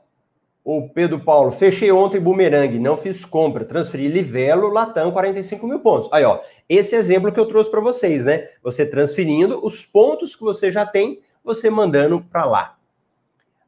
o 0.64 0.88
Pedro 0.88 1.20
Paulo, 1.20 1.52
fechei 1.52 1.92
ontem 1.92 2.22
bumerangue, 2.22 2.80
não 2.80 2.96
fiz 2.96 3.26
compra, 3.26 3.66
transferi 3.66 4.08
Livelo, 4.08 4.70
Latam, 4.70 5.12
45 5.12 5.68
mil 5.68 5.80
pontos. 5.80 6.10
Aí, 6.14 6.24
ó, 6.24 6.40
esse 6.70 6.96
exemplo 6.96 7.32
que 7.32 7.40
eu 7.40 7.46
trouxe 7.46 7.70
para 7.70 7.82
vocês, 7.82 8.24
né? 8.24 8.48
Você 8.64 8.86
transferindo 8.86 9.60
os 9.66 9.86
pontos 9.86 10.36
que 10.36 10.44
você 10.44 10.72
já 10.72 10.86
tem, 10.86 11.20
você 11.44 11.70
mandando 11.70 12.22
para 12.22 12.46
lá. 12.46 12.78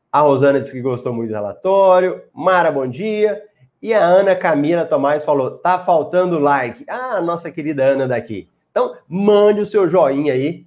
A 0.10 0.22
Rosana 0.22 0.62
disse 0.62 0.72
que 0.72 0.82
gostou 0.82 1.12
muito 1.12 1.32
do 1.32 1.36
relatório. 1.36 2.22
Mara, 2.34 2.72
bom 2.72 2.88
dia. 2.88 3.44
E 3.82 3.94
a 3.94 4.02
Ana 4.02 4.34
Camila 4.34 4.86
Tomás 4.86 5.26
falou: 5.26 5.52
tá 5.52 5.78
faltando 5.78 6.40
like. 6.40 6.86
Ah, 6.88 7.20
nossa 7.20 7.52
querida 7.52 7.84
Ana 7.84 8.08
daqui. 8.08 8.48
Então, 8.72 8.96
mande 9.10 9.60
o 9.60 9.66
seu 9.66 9.90
joinha 9.90 10.32
aí. 10.32 10.66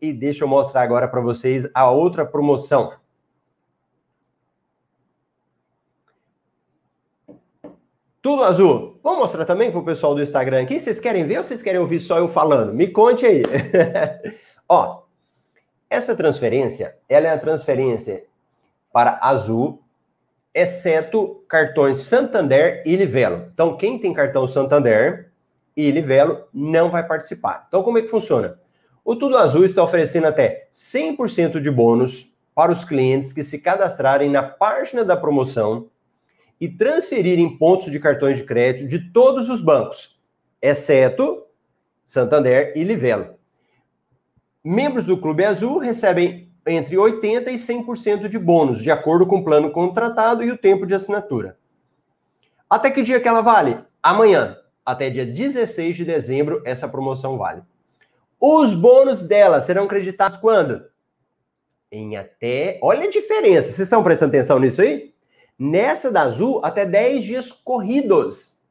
E 0.00 0.12
deixa 0.12 0.44
eu 0.44 0.48
mostrar 0.48 0.82
agora 0.82 1.08
para 1.08 1.20
vocês 1.20 1.68
a 1.74 1.90
outra 1.90 2.24
promoção. 2.24 2.92
Tudo 8.26 8.42
azul. 8.42 8.98
Vamos 9.04 9.20
mostrar 9.20 9.44
também 9.44 9.70
para 9.70 9.78
o 9.78 9.84
pessoal 9.84 10.12
do 10.12 10.20
Instagram 10.20 10.62
aqui. 10.62 10.80
Vocês 10.80 10.98
querem 10.98 11.24
ver 11.24 11.38
ou 11.38 11.44
vocês 11.44 11.62
querem 11.62 11.78
ouvir 11.78 12.00
só 12.00 12.18
eu 12.18 12.26
falando? 12.26 12.74
Me 12.74 12.88
conte 12.88 13.24
aí. 13.24 13.40
Ó, 14.68 15.02
essa 15.88 16.16
transferência, 16.16 16.96
ela 17.08 17.28
é 17.28 17.30
a 17.30 17.38
transferência 17.38 18.24
para 18.92 19.20
azul, 19.22 19.80
exceto 20.52 21.44
cartões 21.48 21.98
Santander 21.98 22.82
e 22.84 22.96
Livelo. 22.96 23.48
Então, 23.54 23.76
quem 23.76 23.96
tem 23.96 24.12
cartão 24.12 24.48
Santander 24.48 25.30
e 25.76 25.88
Livelo 25.92 26.48
não 26.52 26.90
vai 26.90 27.06
participar. 27.06 27.66
Então, 27.68 27.84
como 27.84 27.98
é 27.98 28.02
que 28.02 28.08
funciona? 28.08 28.58
O 29.04 29.14
Tudo 29.14 29.38
Azul 29.38 29.64
está 29.64 29.84
oferecendo 29.84 30.26
até 30.26 30.66
100% 30.74 31.60
de 31.60 31.70
bônus 31.70 32.34
para 32.56 32.72
os 32.72 32.82
clientes 32.82 33.32
que 33.32 33.44
se 33.44 33.60
cadastrarem 33.60 34.28
na 34.28 34.42
página 34.42 35.04
da 35.04 35.16
promoção 35.16 35.86
e 36.60 36.68
transferirem 36.68 37.56
pontos 37.56 37.90
de 37.90 38.00
cartões 38.00 38.38
de 38.38 38.44
crédito 38.44 38.88
de 38.88 39.10
todos 39.10 39.50
os 39.50 39.60
bancos, 39.60 40.18
exceto 40.60 41.44
Santander 42.04 42.72
e 42.76 42.84
Livelo. 42.84 43.34
Membros 44.64 45.04
do 45.04 45.18
Clube 45.18 45.44
Azul 45.44 45.78
recebem 45.78 46.50
entre 46.66 46.96
80% 46.96 47.48
e 47.48 47.54
100% 47.54 48.28
de 48.28 48.38
bônus, 48.38 48.82
de 48.82 48.90
acordo 48.90 49.26
com 49.26 49.36
o 49.36 49.44
plano 49.44 49.70
contratado 49.70 50.42
e 50.42 50.50
o 50.50 50.58
tempo 50.58 50.86
de 50.86 50.94
assinatura. 50.94 51.56
Até 52.68 52.90
que 52.90 53.02
dia 53.02 53.20
que 53.20 53.28
ela 53.28 53.42
vale? 53.42 53.78
Amanhã. 54.02 54.56
Até 54.84 55.10
dia 55.10 55.26
16 55.26 55.96
de 55.96 56.04
dezembro, 56.04 56.62
essa 56.64 56.88
promoção 56.88 57.36
vale. 57.36 57.62
Os 58.40 58.74
bônus 58.74 59.22
dela 59.22 59.60
serão 59.60 59.86
creditados 59.86 60.36
quando? 60.36 60.84
Em 61.90 62.16
até. 62.16 62.78
Olha 62.82 63.04
a 63.04 63.10
diferença. 63.10 63.68
Vocês 63.70 63.80
estão 63.80 64.02
prestando 64.02 64.30
atenção 64.30 64.58
nisso 64.58 64.82
aí? 64.82 65.12
Nessa 65.58 66.10
da 66.10 66.22
Azul, 66.22 66.60
até 66.62 66.84
10 66.84 67.24
dias 67.24 67.52
corridos. 67.52 68.62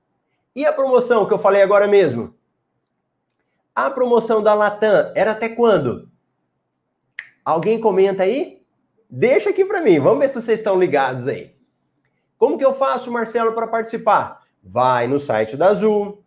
E 0.56 0.66
a 0.66 0.72
promoção 0.72 1.26
que 1.26 1.34
eu 1.34 1.40
falei 1.40 1.62
agora 1.62 1.88
mesmo? 1.88 2.34
A 3.74 3.90
promoção 3.90 4.42
da 4.42 4.54
Latam 4.54 5.12
era 5.16 5.32
até 5.32 5.50
quando? 5.50 6.10
Alguém 7.44 7.80
comenta 7.80 8.24
aí? 8.24 8.62
Deixa 9.10 9.50
aqui 9.50 9.66
para 9.66 9.82
mim. 9.82 10.00
Vamos 10.00 10.20
ver 10.20 10.30
se 10.30 10.42
vocês 10.42 10.60
estão 10.60 10.80
ligados 10.80 11.28
aí. 11.28 11.56
Como 12.38 12.58
que 12.58 12.66
eu 12.66 12.74
faço, 12.74 13.12
Marcelo, 13.12 13.54
para 13.54 13.68
participar? 13.68 14.44
Vai 14.64 15.08
no 15.08 15.20
site 15.20 15.58
da 15.58 15.70
Azul, 15.70 16.24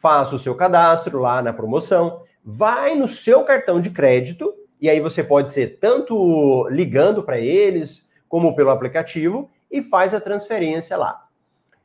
faça 0.00 0.36
o 0.36 0.38
seu 0.38 0.54
cadastro 0.54 1.18
lá 1.18 1.42
na 1.42 1.52
promoção, 1.52 2.22
vai 2.44 2.94
no 2.94 3.08
seu 3.08 3.44
cartão 3.44 3.80
de 3.80 3.90
crédito 3.90 4.54
e 4.80 4.88
aí 4.88 5.00
você 5.00 5.22
pode 5.24 5.50
ser 5.50 5.78
tanto 5.78 6.68
ligando 6.68 7.22
para 7.22 7.38
eles 7.38 8.08
como 8.28 8.54
pelo 8.54 8.70
aplicativo 8.70 9.50
e 9.70 9.82
faz 9.82 10.14
a 10.14 10.20
transferência 10.20 10.96
lá. 10.96 11.26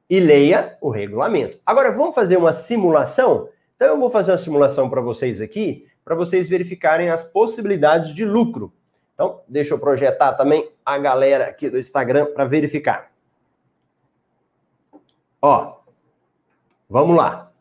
E 0.10 0.20
leia 0.20 0.78
o 0.82 0.90
regulamento. 0.90 1.60
Agora 1.66 1.92
vamos 1.92 2.16
fazer 2.16 2.38
uma 2.38 2.54
simulação? 2.54 3.50
Então 3.76 3.88
eu 3.88 4.00
vou 4.00 4.10
fazer 4.10 4.32
uma 4.32 4.38
simulação 4.38 4.90
para 4.90 5.02
vocês 5.02 5.42
aqui, 5.42 5.88
para 6.04 6.16
vocês 6.16 6.50
verificarem 6.50 7.10
as 7.10 7.24
possibilidades 7.24 8.14
de 8.14 8.26
lucro. 8.26 8.74
Então, 9.14 9.42
deixa 9.48 9.74
eu 9.74 9.80
projetar 9.80 10.34
também 10.34 10.72
a 10.86 10.98
galera 10.98 11.46
aqui 11.46 11.70
do 11.70 11.80
Instagram 11.80 12.34
para 12.34 12.46
verificar. 12.46 13.12
Ó, 15.42 15.80
vamos 16.90 17.16
lá. 17.16 17.52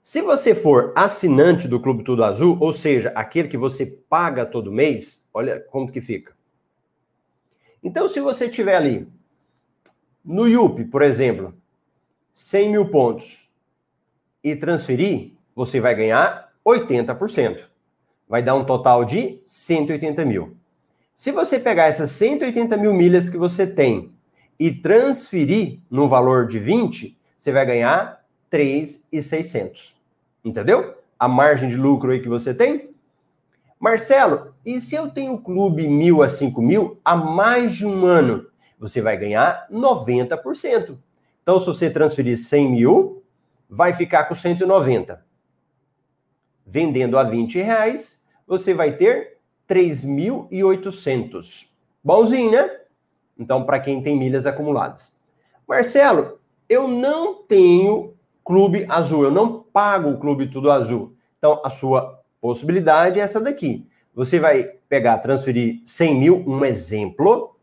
Se 0.00 0.22
você 0.22 0.54
for 0.54 0.92
assinante 0.96 1.68
do 1.68 1.80
Clube 1.80 2.02
Tudo 2.02 2.24
Azul, 2.24 2.56
ou 2.60 2.72
seja, 2.72 3.12
aquele 3.14 3.48
que 3.48 3.58
você 3.58 3.84
paga 3.84 4.46
todo 4.46 4.72
mês, 4.72 5.28
olha 5.34 5.60
como 5.60 5.92
que 5.92 6.00
fica. 6.00 6.37
Então, 7.82 8.08
se 8.08 8.20
você 8.20 8.48
tiver 8.48 8.76
ali 8.76 9.08
no 10.24 10.46
YUP, 10.46 10.84
por 10.84 11.02
exemplo, 11.02 11.54
100 12.32 12.70
mil 12.70 12.88
pontos 12.90 13.48
e 14.42 14.54
transferir, 14.54 15.32
você 15.54 15.80
vai 15.80 15.94
ganhar 15.94 16.52
80%. 16.64 17.64
Vai 18.28 18.42
dar 18.42 18.54
um 18.54 18.64
total 18.64 19.04
de 19.04 19.40
180 19.44 20.24
mil. 20.24 20.56
Se 21.16 21.32
você 21.32 21.58
pegar 21.58 21.86
essas 21.86 22.10
180 22.10 22.76
mil 22.76 22.92
milhas 22.92 23.28
que 23.28 23.36
você 23.36 23.66
tem 23.66 24.12
e 24.58 24.70
transferir 24.70 25.80
no 25.90 26.08
valor 26.08 26.46
de 26.46 26.58
20, 26.58 27.18
você 27.36 27.50
vai 27.50 27.64
ganhar 27.64 28.24
3,600. 28.50 29.94
Entendeu? 30.44 30.94
A 31.18 31.26
margem 31.26 31.68
de 31.68 31.76
lucro 31.76 32.12
aí 32.12 32.20
que 32.20 32.28
você 32.28 32.54
tem. 32.54 32.90
Marcelo, 33.78 34.54
e 34.66 34.80
se 34.80 34.96
eu 34.96 35.08
tenho 35.08 35.38
clube 35.38 35.86
mil 35.86 36.22
a 36.22 36.28
cinco 36.28 36.60
mil 36.60 37.00
há 37.04 37.14
mais 37.14 37.76
de 37.76 37.86
um 37.86 38.04
ano? 38.04 38.46
Você 38.78 39.00
vai 39.00 39.16
ganhar 39.16 39.68
90%. 39.70 40.98
Então, 41.42 41.60
se 41.60 41.66
você 41.66 41.88
transferir 41.88 42.36
100 42.36 42.70
mil, 42.70 43.22
vai 43.68 43.92
ficar 43.92 44.24
com 44.24 44.34
190. 44.34 45.24
Vendendo 46.66 47.18
a 47.18 47.24
20 47.24 47.58
reais, 47.58 48.22
você 48.46 48.74
vai 48.74 48.96
ter 48.96 49.38
3.800. 49.68 51.66
Bonzinho, 52.02 52.50
né? 52.50 52.70
Então, 53.38 53.64
para 53.64 53.80
quem 53.80 54.02
tem 54.02 54.16
milhas 54.16 54.46
acumuladas. 54.46 55.16
Marcelo, 55.66 56.38
eu 56.68 56.86
não 56.88 57.42
tenho 57.42 58.14
clube 58.44 58.86
azul, 58.88 59.24
eu 59.24 59.30
não 59.30 59.62
pago 59.62 60.10
o 60.10 60.18
clube 60.18 60.50
tudo 60.50 60.70
azul. 60.70 61.14
Então, 61.38 61.60
a 61.64 61.70
sua 61.70 62.17
possibilidade 62.40 63.20
é 63.20 63.22
essa 63.22 63.40
daqui. 63.40 63.86
Você 64.14 64.38
vai 64.38 64.64
pegar, 64.88 65.18
transferir 65.18 65.80
100 65.84 66.14
mil, 66.14 66.44
um 66.46 66.64
exemplo, 66.64 67.56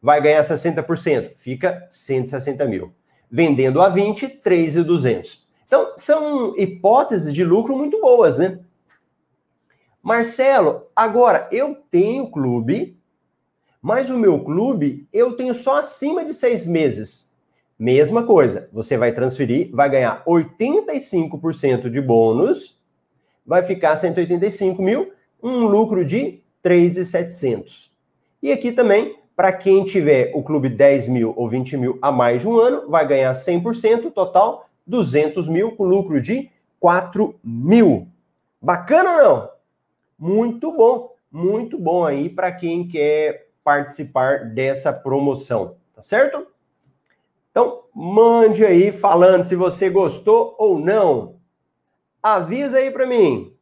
vai 0.00 0.20
ganhar 0.20 0.40
60%, 0.40 1.32
fica 1.36 1.86
160 1.88 2.66
mil. 2.66 2.92
Vendendo 3.30 3.80
a 3.80 3.88
20, 3.88 4.28
3,200. 4.28 5.46
Então, 5.66 5.94
são 5.96 6.54
hipóteses 6.58 7.32
de 7.32 7.44
lucro 7.44 7.76
muito 7.76 8.00
boas, 8.00 8.38
né? 8.38 8.58
Marcelo, 10.02 10.88
agora 10.96 11.48
eu 11.52 11.76
tenho 11.90 12.30
clube, 12.30 12.98
mas 13.80 14.10
o 14.10 14.18
meu 14.18 14.40
clube 14.40 15.06
eu 15.12 15.36
tenho 15.36 15.54
só 15.54 15.78
acima 15.78 16.24
de 16.24 16.34
seis 16.34 16.66
meses. 16.66 17.32
Mesma 17.78 18.24
coisa, 18.24 18.68
você 18.72 18.96
vai 18.96 19.12
transferir, 19.12 19.70
vai 19.72 19.88
ganhar 19.88 20.24
85% 20.24 21.88
de 21.88 22.00
bônus 22.00 22.81
vai 23.46 23.62
ficar 23.62 23.96
185 23.96 24.82
mil, 24.82 25.12
um 25.42 25.66
lucro 25.66 26.04
de 26.04 26.42
3,700. 26.62 27.90
E 28.42 28.52
aqui 28.52 28.72
também, 28.72 29.16
para 29.34 29.52
quem 29.52 29.84
tiver 29.84 30.30
o 30.34 30.42
clube 30.42 30.68
10 30.68 31.08
mil 31.08 31.34
ou 31.36 31.48
20 31.48 31.76
mil 31.76 31.98
a 32.00 32.12
mais 32.12 32.42
de 32.42 32.48
um 32.48 32.58
ano, 32.58 32.88
vai 32.88 33.06
ganhar 33.06 33.32
100%, 33.32 34.12
total 34.12 34.68
200 34.86 35.48
mil, 35.48 35.72
com 35.72 35.84
lucro 35.84 36.20
de 36.20 36.50
4 36.78 37.34
mil. 37.42 38.08
Bacana 38.60 39.10
ou 39.10 39.16
não? 39.18 39.50
Muito 40.18 40.72
bom, 40.72 41.14
muito 41.30 41.78
bom 41.78 42.04
aí 42.04 42.28
para 42.28 42.52
quem 42.52 42.86
quer 42.86 43.48
participar 43.64 44.46
dessa 44.46 44.92
promoção, 44.92 45.76
tá 45.94 46.02
certo? 46.02 46.46
Então, 47.50 47.82
mande 47.94 48.64
aí 48.64 48.90
falando 48.92 49.44
se 49.44 49.54
você 49.54 49.90
gostou 49.90 50.54
ou 50.58 50.78
não. 50.78 51.36
Avisa 52.22 52.78
aí 52.78 52.90
para 52.90 53.06
mim. 53.06 53.56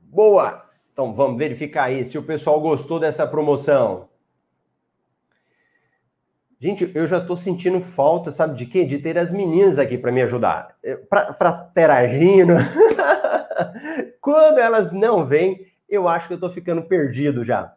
Boa! 0.00 0.64
Então 0.92 1.14
vamos 1.14 1.38
verificar 1.38 1.84
aí 1.84 2.04
se 2.04 2.16
o 2.16 2.22
pessoal 2.22 2.60
gostou 2.60 3.00
dessa 3.00 3.26
promoção. 3.26 4.08
Gente, 6.58 6.92
eu 6.94 7.06
já 7.06 7.20
tô 7.20 7.34
sentindo 7.34 7.80
falta, 7.80 8.30
sabe 8.30 8.56
de 8.56 8.66
quê? 8.66 8.84
De 8.84 8.98
ter 8.98 9.18
as 9.18 9.32
meninas 9.32 9.78
aqui 9.78 9.98
para 9.98 10.12
me 10.12 10.22
ajudar. 10.22 10.76
Para 11.08 11.52
teragindo. 11.74 12.52
Quando 14.20 14.58
elas 14.58 14.92
não 14.92 15.26
vêm, 15.26 15.66
eu 15.88 16.06
acho 16.06 16.28
que 16.28 16.34
eu 16.34 16.40
tô 16.40 16.50
ficando 16.50 16.82
perdido 16.84 17.44
já. 17.44 17.74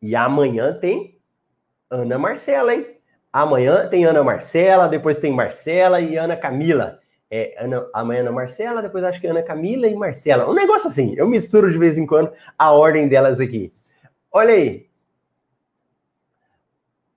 E 0.00 0.14
amanhã 0.14 0.72
tem 0.72 1.20
Ana 1.90 2.18
Marcela, 2.18 2.72
hein? 2.72 2.99
Amanhã 3.32 3.88
tem 3.88 4.04
Ana 4.04 4.24
Marcela, 4.24 4.88
depois 4.88 5.18
tem 5.18 5.32
Marcela 5.32 6.00
e 6.00 6.16
Ana 6.16 6.36
Camila. 6.36 6.98
É, 7.30 7.54
Ana, 7.62 7.86
amanhã 7.94 8.22
Ana 8.22 8.32
Marcela, 8.32 8.82
depois 8.82 9.04
acho 9.04 9.20
que 9.20 9.26
Ana 9.26 9.42
Camila 9.42 9.86
e 9.86 9.94
Marcela. 9.94 10.50
Um 10.50 10.54
negócio 10.54 10.88
assim, 10.88 11.14
eu 11.16 11.28
misturo 11.28 11.70
de 11.70 11.78
vez 11.78 11.96
em 11.96 12.06
quando 12.06 12.32
a 12.58 12.72
ordem 12.72 13.08
delas 13.08 13.38
aqui. 13.38 13.72
Olha 14.32 14.52
aí, 14.52 14.90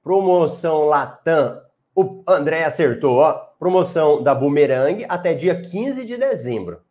Promoção 0.04 0.86
Latam. 0.86 1.62
O 1.96 2.24
André 2.28 2.66
acertou, 2.66 3.18
ó. 3.18 3.34
Promoção 3.58 4.22
da 4.22 4.36
Boomerang 4.36 5.06
até 5.08 5.34
dia 5.34 5.60
15 5.60 6.06
de 6.06 6.18
dezembro. 6.18 6.82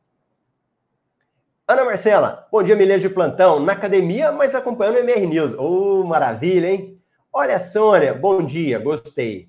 Ana 1.69 1.85
Marcela, 1.85 2.49
bom 2.51 2.63
dia, 2.63 2.75
milha 2.75 2.99
de 2.99 3.11
plantão. 3.11 3.61
Na 3.61 3.73
academia, 3.73 4.33
mas 4.33 4.55
acompanhando 4.55 4.97
o 4.97 4.99
MR 5.01 5.27
News. 5.27 5.55
Oh, 5.59 6.03
maravilha, 6.05 6.71
hein? 6.71 7.02
Olha, 7.35 7.59
Sônia, 7.59 8.13
bom 8.13 8.45
dia, 8.45 8.79
gostei. 8.79 9.49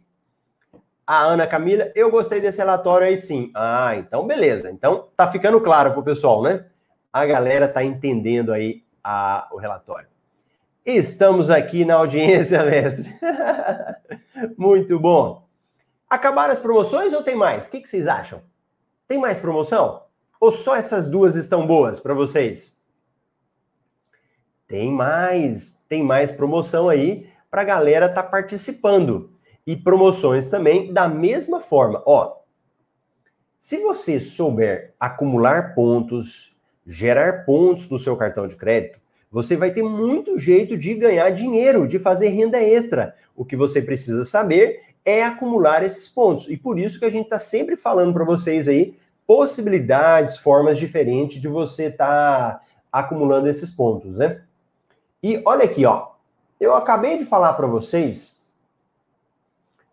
A 1.05 1.19
Ana 1.23 1.45
Camila, 1.45 1.91
eu 1.93 2.09
gostei 2.09 2.39
desse 2.39 2.57
relatório 2.57 3.05
aí 3.05 3.17
sim. 3.17 3.51
Ah, 3.53 3.93
então 3.97 4.25
beleza. 4.25 4.71
Então 4.71 5.09
tá 5.17 5.29
ficando 5.29 5.59
claro 5.59 5.91
pro 5.91 6.01
pessoal, 6.01 6.41
né? 6.41 6.65
A 7.11 7.25
galera 7.25 7.67
tá 7.67 7.83
entendendo 7.83 8.53
aí 8.53 8.85
a, 9.03 9.49
o 9.51 9.57
relatório. 9.57 10.07
Estamos 10.85 11.49
aqui 11.49 11.83
na 11.83 11.95
audiência, 11.95 12.63
mestre. 12.63 13.13
Muito 14.57 14.97
bom. 14.97 15.45
Acabaram 16.09 16.53
as 16.53 16.59
promoções 16.59 17.11
ou 17.11 17.21
tem 17.21 17.35
mais? 17.35 17.67
O 17.67 17.71
que, 17.71 17.85
vocês 17.85 18.07
acham? 18.07 18.41
Tem 19.09 19.17
mais 19.17 19.39
promoção? 19.39 20.03
Ou 20.39 20.53
só 20.53 20.77
essas 20.77 21.05
duas 21.05 21.35
estão 21.35 21.67
boas 21.67 21.99
para 21.99 22.13
vocês? 22.13 22.81
Tem 24.69 24.89
mais, 24.89 25.83
tem 25.89 26.01
mais 26.01 26.31
promoção 26.31 26.87
aí 26.87 27.32
para 27.53 27.61
a 27.61 27.65
galera 27.65 28.07
estar 28.07 28.23
tá 28.23 28.27
participando. 28.27 29.29
E 29.65 29.77
promoções 29.77 30.49
também 30.49 30.91
da 30.91 31.07
mesma 31.07 31.61
forma. 31.61 32.01
Ó, 32.03 32.37
se 33.59 33.77
você 33.77 34.19
souber 34.19 34.95
acumular 34.99 35.75
pontos, 35.75 36.57
gerar 36.85 37.45
pontos 37.45 37.87
no 37.91 37.99
seu 37.99 38.17
cartão 38.17 38.47
de 38.47 38.55
crédito, 38.55 38.99
você 39.31 39.55
vai 39.55 39.69
ter 39.69 39.83
muito 39.83 40.39
jeito 40.39 40.75
de 40.75 40.95
ganhar 40.95 41.29
dinheiro, 41.29 41.87
de 41.87 41.99
fazer 41.99 42.29
renda 42.29 42.59
extra. 42.59 43.15
O 43.35 43.45
que 43.45 43.55
você 43.55 43.83
precisa 43.83 44.25
saber 44.25 44.81
é 45.05 45.23
acumular 45.23 45.83
esses 45.83 46.09
pontos. 46.09 46.47
E 46.49 46.57
por 46.57 46.79
isso 46.79 46.99
que 46.99 47.05
a 47.05 47.11
gente 47.11 47.25
está 47.25 47.37
sempre 47.37 47.77
falando 47.77 48.13
para 48.13 48.25
vocês 48.25 48.67
aí 48.67 48.97
possibilidades, 49.27 50.37
formas 50.37 50.79
diferentes 50.79 51.39
de 51.39 51.47
você 51.47 51.83
estar 51.83 52.55
tá 52.55 52.61
acumulando 52.91 53.47
esses 53.47 53.69
pontos, 53.69 54.17
né? 54.17 54.41
E 55.21 55.39
olha 55.45 55.65
aqui, 55.65 55.85
ó. 55.85 56.12
Eu 56.63 56.73
acabei 56.77 57.17
de 57.17 57.25
falar 57.25 57.51
para 57.55 57.67
vocês 57.67 58.41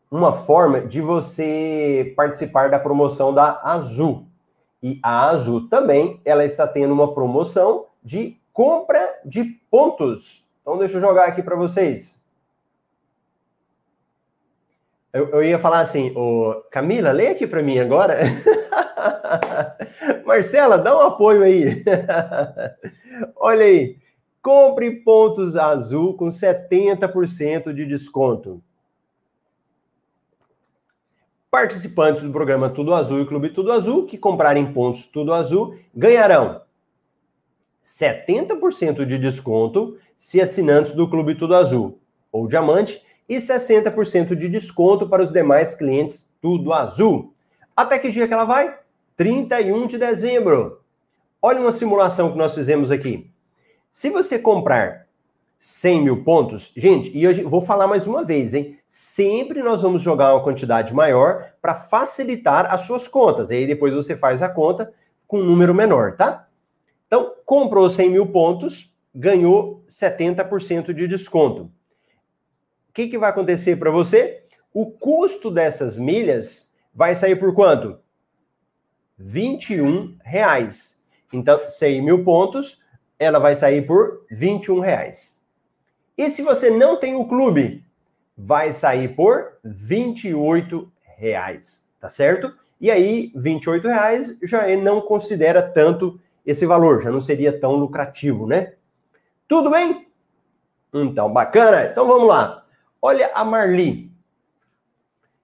uma 0.08 0.32
forma 0.32 0.80
de 0.82 1.00
você 1.00 2.14
participar 2.16 2.70
da 2.70 2.78
promoção 2.78 3.34
da 3.34 3.60
Azul. 3.64 4.24
E 4.80 5.00
a 5.02 5.30
Azul 5.30 5.68
também, 5.68 6.20
ela 6.24 6.44
está 6.44 6.68
tendo 6.68 6.94
uma 6.94 7.12
promoção 7.12 7.86
de 8.00 8.40
compra 8.52 9.18
de 9.24 9.42
pontos. 9.68 10.48
Então, 10.62 10.78
deixa 10.78 10.94
eu 10.94 11.00
jogar 11.00 11.24
aqui 11.26 11.42
para 11.42 11.56
vocês. 11.56 12.24
Eu, 15.12 15.28
eu, 15.30 15.42
ia 15.42 15.58
falar 15.58 15.80
assim, 15.80 16.16
ô, 16.16 16.62
Camila, 16.70 17.10
lê 17.10 17.26
aqui 17.26 17.48
para 17.48 17.64
mim 17.64 17.80
agora. 17.80 18.16
Marcela, 20.24 20.78
dá 20.78 20.96
um 20.96 21.00
apoio 21.00 21.42
aí. 21.42 21.82
Olha 23.34 23.64
aí. 23.64 23.99
Compre 24.42 25.02
pontos 25.02 25.54
azul 25.54 26.14
com 26.14 26.28
70% 26.28 27.74
de 27.74 27.84
desconto. 27.84 28.62
Participantes 31.50 32.22
do 32.22 32.30
programa 32.30 32.70
Tudo 32.70 32.94
Azul 32.94 33.20
e 33.20 33.26
Clube 33.26 33.50
Tudo 33.50 33.72
Azul 33.72 34.06
que 34.06 34.16
comprarem 34.16 34.72
pontos 34.72 35.04
Tudo 35.04 35.32
Azul 35.32 35.76
ganharão 35.94 36.62
70% 37.84 39.04
de 39.04 39.18
desconto 39.18 39.98
se 40.16 40.40
assinantes 40.40 40.92
do 40.92 41.08
Clube 41.08 41.34
Tudo 41.34 41.54
Azul 41.54 41.98
ou 42.30 42.46
Diamante 42.46 43.02
e 43.28 43.36
60% 43.36 44.34
de 44.34 44.48
desconto 44.48 45.08
para 45.08 45.22
os 45.22 45.32
demais 45.32 45.74
clientes 45.74 46.32
Tudo 46.40 46.72
Azul. 46.72 47.34
Até 47.76 47.98
que 47.98 48.10
dia 48.10 48.28
que 48.28 48.34
ela 48.34 48.44
vai? 48.44 48.78
31 49.16 49.86
de 49.86 49.98
dezembro. 49.98 50.80
Olha 51.42 51.60
uma 51.60 51.72
simulação 51.72 52.30
que 52.30 52.38
nós 52.38 52.54
fizemos 52.54 52.90
aqui. 52.90 53.30
Se 53.90 54.08
você 54.08 54.38
comprar 54.38 55.08
100 55.58 56.02
mil 56.02 56.22
pontos, 56.22 56.72
gente, 56.76 57.10
e 57.16 57.24
eu 57.24 57.48
vou 57.48 57.60
falar 57.60 57.86
mais 57.86 58.06
uma 58.06 58.24
vez, 58.24 58.54
hein? 58.54 58.78
Sempre 58.86 59.62
nós 59.62 59.82
vamos 59.82 60.00
jogar 60.00 60.32
uma 60.32 60.42
quantidade 60.44 60.94
maior 60.94 61.52
para 61.60 61.74
facilitar 61.74 62.72
as 62.72 62.82
suas 62.82 63.08
contas. 63.08 63.50
Aí 63.50 63.66
depois 63.66 63.92
você 63.92 64.16
faz 64.16 64.42
a 64.42 64.48
conta 64.48 64.92
com 65.26 65.40
um 65.40 65.44
número 65.44 65.74
menor, 65.74 66.16
tá? 66.16 66.48
Então, 67.06 67.34
comprou 67.44 67.90
100 67.90 68.10
mil 68.10 68.26
pontos, 68.26 68.94
ganhou 69.12 69.84
70% 69.88 70.94
de 70.94 71.08
desconto. 71.08 71.64
O 72.88 72.92
que, 72.94 73.08
que 73.08 73.18
vai 73.18 73.30
acontecer 73.30 73.76
para 73.76 73.90
você? 73.90 74.44
O 74.72 74.90
custo 74.92 75.50
dessas 75.50 75.96
milhas 75.96 76.72
vai 76.94 77.14
sair 77.16 77.36
por 77.36 77.52
quanto? 77.54 77.98
21 79.18 80.16
reais. 80.22 80.98
Então, 81.32 81.68
100 81.68 82.02
mil 82.02 82.24
pontos, 82.24 82.78
ela 83.20 83.38
vai 83.38 83.54
sair 83.54 83.86
por 83.86 84.24
21 84.30 84.80
reais. 84.80 85.38
E 86.16 86.30
se 86.30 86.42
você 86.42 86.70
não 86.70 86.98
tem 86.98 87.14
o 87.14 87.26
clube, 87.26 87.84
vai 88.36 88.72
sair 88.72 89.14
por 89.14 89.58
28 89.62 90.90
reais, 91.18 91.86
tá 92.00 92.08
certo? 92.08 92.52
E 92.80 92.90
aí, 92.90 93.30
28 93.36 93.86
reais 93.86 94.38
já 94.42 94.66
não 94.74 95.02
considera 95.02 95.62
tanto 95.62 96.18
esse 96.46 96.64
valor, 96.64 97.02
já 97.02 97.10
não 97.10 97.20
seria 97.20 97.52
tão 97.52 97.76
lucrativo, 97.76 98.46
né? 98.46 98.72
Tudo 99.46 99.70
bem? 99.70 100.08
Então, 100.94 101.30
bacana. 101.30 101.84
Então 101.84 102.06
vamos 102.06 102.26
lá. 102.26 102.64
Olha 103.02 103.30
a 103.34 103.44
Marli. 103.44 104.10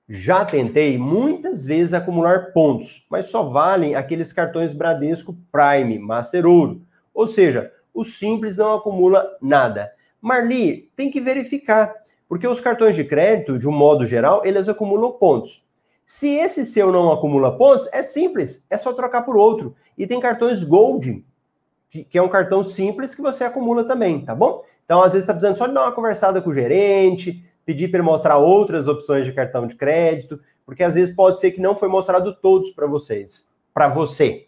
Já 0.08 0.44
tentei 0.44 0.96
muitas 0.96 1.64
vezes 1.64 1.92
acumular 1.92 2.52
pontos, 2.52 3.04
mas 3.10 3.26
só 3.26 3.42
valem 3.42 3.96
aqueles 3.96 4.32
cartões 4.32 4.72
Bradesco 4.72 5.36
Prime, 5.52 5.98
Master 5.98 6.46
Ouro. 6.46 6.85
Ou 7.16 7.26
seja, 7.26 7.72
o 7.94 8.04
simples 8.04 8.58
não 8.58 8.74
acumula 8.74 9.26
nada. 9.40 9.90
Marli, 10.20 10.90
tem 10.94 11.10
que 11.10 11.18
verificar, 11.18 11.94
porque 12.28 12.46
os 12.46 12.60
cartões 12.60 12.94
de 12.94 13.04
crédito, 13.04 13.58
de 13.58 13.66
um 13.66 13.72
modo 13.72 14.06
geral, 14.06 14.42
eles 14.44 14.68
acumulam 14.68 15.12
pontos. 15.12 15.64
Se 16.04 16.28
esse 16.28 16.66
seu 16.66 16.92
não 16.92 17.10
acumula 17.10 17.56
pontos, 17.56 17.88
é 17.90 18.02
simples, 18.02 18.66
é 18.68 18.76
só 18.76 18.92
trocar 18.92 19.22
por 19.22 19.34
outro. 19.34 19.74
E 19.96 20.06
tem 20.06 20.20
cartões 20.20 20.62
Gold, 20.62 21.24
que 21.90 22.18
é 22.18 22.22
um 22.22 22.28
cartão 22.28 22.62
simples 22.62 23.14
que 23.14 23.22
você 23.22 23.44
acumula 23.44 23.82
também, 23.84 24.22
tá 24.22 24.34
bom? 24.34 24.62
Então, 24.84 25.02
às 25.02 25.14
vezes, 25.14 25.24
está 25.24 25.32
precisando 25.32 25.56
só 25.56 25.66
de 25.66 25.72
dar 25.72 25.84
uma 25.84 25.92
conversada 25.92 26.42
com 26.42 26.50
o 26.50 26.54
gerente, 26.54 27.42
pedir 27.64 27.88
para 27.88 28.00
ele 28.00 28.06
mostrar 28.06 28.36
outras 28.36 28.86
opções 28.86 29.24
de 29.24 29.32
cartão 29.32 29.66
de 29.66 29.74
crédito, 29.74 30.38
porque 30.66 30.84
às 30.84 30.94
vezes 30.94 31.14
pode 31.14 31.40
ser 31.40 31.50
que 31.52 31.62
não 31.62 31.74
foi 31.74 31.88
mostrado 31.88 32.36
todos 32.36 32.70
para 32.72 32.86
vocês, 32.86 33.48
para 33.72 33.88
você. 33.88 34.46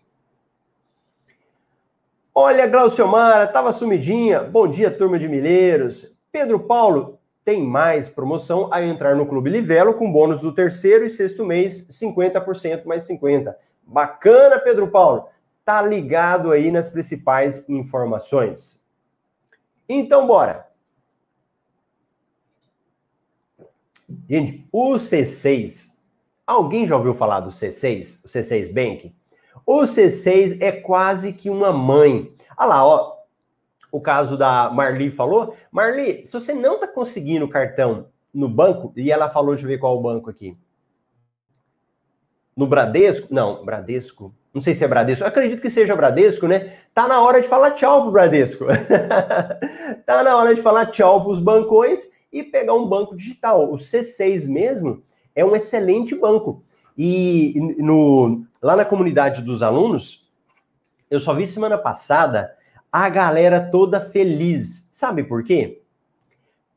Olha, 2.40 2.68
Glauciomara, 2.68 3.46
estava 3.46 3.72
sumidinha. 3.72 4.38
Bom 4.44 4.68
dia, 4.68 4.92
turma 4.92 5.18
de 5.18 5.26
milheiros. 5.26 6.16
Pedro 6.30 6.60
Paulo, 6.60 7.18
tem 7.44 7.60
mais 7.64 8.08
promoção 8.08 8.72
a 8.72 8.80
entrar 8.80 9.16
no 9.16 9.26
Clube 9.26 9.50
Livelo 9.50 9.92
com 9.94 10.12
bônus 10.12 10.40
do 10.40 10.54
terceiro 10.54 11.04
e 11.04 11.10
sexto 11.10 11.44
mês, 11.44 11.88
50% 11.88 12.84
mais 12.84 13.08
50%. 13.08 13.52
Bacana, 13.82 14.60
Pedro 14.60 14.86
Paulo 14.86 15.26
tá 15.64 15.82
ligado 15.82 16.52
aí 16.52 16.70
nas 16.70 16.88
principais 16.88 17.68
informações. 17.68 18.86
Então, 19.88 20.24
bora. 20.24 20.68
Gente, 24.30 24.64
o 24.70 24.94
C6, 24.94 25.96
alguém 26.46 26.86
já 26.86 26.96
ouviu 26.96 27.14
falar 27.14 27.40
do 27.40 27.50
C6, 27.50 28.24
o 28.24 28.28
C6 28.28 28.72
Bank? 28.72 29.17
O 29.66 29.82
C6 29.82 30.60
é 30.60 30.72
quase 30.72 31.32
que 31.32 31.50
uma 31.50 31.72
mãe. 31.72 32.32
Olha 32.56 32.68
lá, 32.68 32.86
ó, 32.86 33.18
o 33.90 34.00
caso 34.00 34.36
da 34.36 34.70
Marli 34.70 35.10
falou. 35.10 35.54
Marli, 35.70 36.24
se 36.24 36.32
você 36.32 36.52
não 36.52 36.78
tá 36.78 36.86
conseguindo 36.86 37.48
cartão 37.48 38.08
no 38.32 38.48
banco, 38.48 38.92
e 38.96 39.10
ela 39.10 39.28
falou, 39.28 39.50
deixa 39.50 39.64
eu 39.64 39.68
ver 39.68 39.78
qual 39.78 39.96
o 39.98 40.02
banco 40.02 40.30
aqui. 40.30 40.56
No 42.56 42.66
Bradesco? 42.66 43.28
Não, 43.30 43.64
Bradesco. 43.64 44.34
Não 44.52 44.60
sei 44.60 44.74
se 44.74 44.84
é 44.84 44.88
Bradesco. 44.88 45.22
Eu 45.22 45.28
acredito 45.28 45.62
que 45.62 45.70
seja 45.70 45.94
Bradesco, 45.94 46.46
né? 46.46 46.72
Tá 46.92 47.06
na 47.06 47.20
hora 47.20 47.40
de 47.40 47.46
falar 47.46 47.72
tchau 47.72 48.02
pro 48.02 48.12
Bradesco. 48.12 48.66
tá 50.04 50.22
na 50.24 50.36
hora 50.36 50.54
de 50.54 50.60
falar 50.60 50.86
tchau 50.86 51.22
pros 51.22 51.38
bancões 51.38 52.10
e 52.32 52.42
pegar 52.42 52.74
um 52.74 52.88
banco 52.88 53.16
digital. 53.16 53.72
O 53.72 53.76
C6 53.76 54.48
mesmo 54.48 55.02
é 55.34 55.44
um 55.44 55.54
excelente 55.54 56.14
banco. 56.14 56.64
E 57.00 57.54
no, 57.78 58.44
lá 58.60 58.74
na 58.74 58.84
comunidade 58.84 59.40
dos 59.40 59.62
alunos, 59.62 60.28
eu 61.08 61.20
só 61.20 61.32
vi 61.32 61.46
semana 61.46 61.78
passada 61.78 62.56
a 62.90 63.08
galera 63.08 63.70
toda 63.70 64.00
feliz. 64.00 64.88
Sabe 64.90 65.22
por 65.22 65.44
quê? 65.44 65.80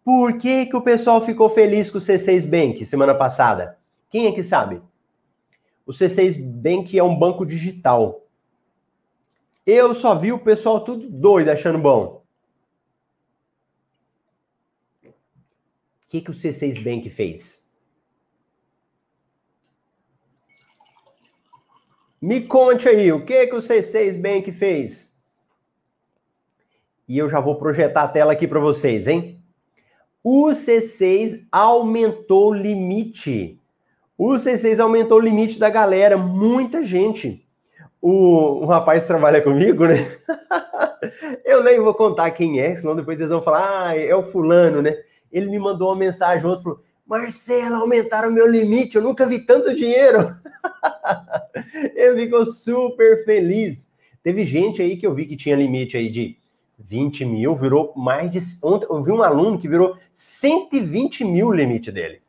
Por 0.03 0.37
que, 0.37 0.67
que 0.67 0.75
o 0.75 0.81
pessoal 0.81 1.25
ficou 1.25 1.49
feliz 1.49 1.89
com 1.89 1.97
o 1.97 2.01
C6 2.01 2.47
Bank 2.47 2.85
semana 2.85 3.15
passada? 3.15 3.79
Quem 4.11 4.27
é 4.27 4.31
que 4.31 4.43
sabe? 4.43 4.79
O 5.87 5.91
C6 5.91 6.39
Bank 6.39 6.97
é 6.97 7.03
um 7.03 7.17
banco 7.17 7.43
digital. 7.43 8.27
Eu 9.65 9.95
só 9.95 10.13
vi 10.15 10.31
o 10.31 10.39
pessoal 10.39 10.81
tudo 10.81 11.09
doido 11.09 11.49
achando 11.49 11.79
bom. 11.79 12.23
O 15.03 15.13
que, 16.07 16.21
que 16.21 16.29
o 16.29 16.33
C6 16.33 16.83
Bank 16.83 17.09
fez? 17.09 17.60
Me 22.21 22.41
conte 22.41 22.87
aí, 22.87 23.11
o 23.11 23.25
que 23.25 23.47
que 23.47 23.55
o 23.55 23.59
C6 23.59 24.21
Bank 24.21 24.51
fez? 24.51 25.19
E 27.07 27.17
eu 27.17 27.27
já 27.27 27.39
vou 27.39 27.55
projetar 27.55 28.03
a 28.03 28.07
tela 28.07 28.33
aqui 28.33 28.47
para 28.47 28.59
vocês, 28.59 29.07
hein? 29.07 29.41
O 30.23 30.49
C6 30.49 31.47
aumentou 31.51 32.51
o 32.51 32.53
limite. 32.53 33.59
O 34.15 34.33
C6 34.33 34.79
aumentou 34.79 35.17
o 35.17 35.21
limite 35.21 35.57
da 35.57 35.67
galera, 35.67 36.15
muita 36.15 36.83
gente. 36.83 37.43
O, 37.99 38.61
um 38.61 38.65
rapaz 38.67 39.07
trabalha 39.07 39.41
comigo, 39.41 39.87
né? 39.87 40.15
eu 41.43 41.63
nem 41.63 41.79
vou 41.79 41.95
contar 41.95 42.29
quem 42.31 42.59
é, 42.59 42.75
senão 42.75 42.95
depois 42.95 43.17
vocês 43.17 43.31
vão 43.31 43.41
falar, 43.41 43.87
ah, 43.87 43.97
é 43.97 44.15
o 44.15 44.21
fulano, 44.21 44.79
né? 44.79 44.95
Ele 45.31 45.49
me 45.49 45.57
mandou 45.57 45.89
uma 45.89 45.95
mensagem, 45.95 46.45
outro 46.45 46.63
falou, 46.63 46.83
Marcelo, 47.05 47.75
aumentaram 47.75 48.29
o 48.29 48.31
meu 48.31 48.47
limite, 48.47 48.95
eu 48.95 49.01
nunca 49.01 49.25
vi 49.25 49.39
tanto 49.39 49.75
dinheiro. 49.75 50.35
Ele 51.95 52.25
ficou 52.25 52.45
super 52.45 53.25
feliz. 53.25 53.91
Teve 54.23 54.45
gente 54.45 54.81
aí 54.81 54.97
que 54.97 55.05
eu 55.05 55.13
vi 55.13 55.25
que 55.25 55.35
tinha 55.35 55.55
limite 55.55 55.97
aí 55.97 56.09
de 56.09 56.37
20 56.79 57.25
mil, 57.25 57.55
virou 57.55 57.93
mais 57.95 58.31
de. 58.31 58.39
Ontem 58.63 58.87
eu 58.89 59.03
vi 59.03 59.11
um 59.11 59.23
aluno 59.23 59.59
que 59.59 59.67
virou 59.67 59.97
120 60.13 61.23
mil 61.25 61.47
o 61.47 61.53
limite 61.53 61.91
dele. 61.91 62.21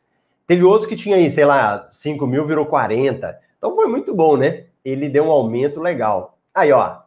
Teve 0.47 0.65
outros 0.65 0.89
que 0.89 0.97
tinha 0.97 1.17
aí, 1.17 1.31
sei 1.31 1.45
lá, 1.45 1.89
5 1.91 2.27
mil, 2.27 2.45
virou 2.47 2.67
40. 2.67 3.39
Então 3.57 3.75
foi 3.75 3.87
muito 3.87 4.15
bom, 4.15 4.37
né? 4.37 4.65
Ele 4.85 5.09
deu 5.09 5.25
um 5.25 5.31
aumento 5.31 5.81
legal. 5.81 6.39
Aí, 6.55 6.73
ó, 6.73 7.03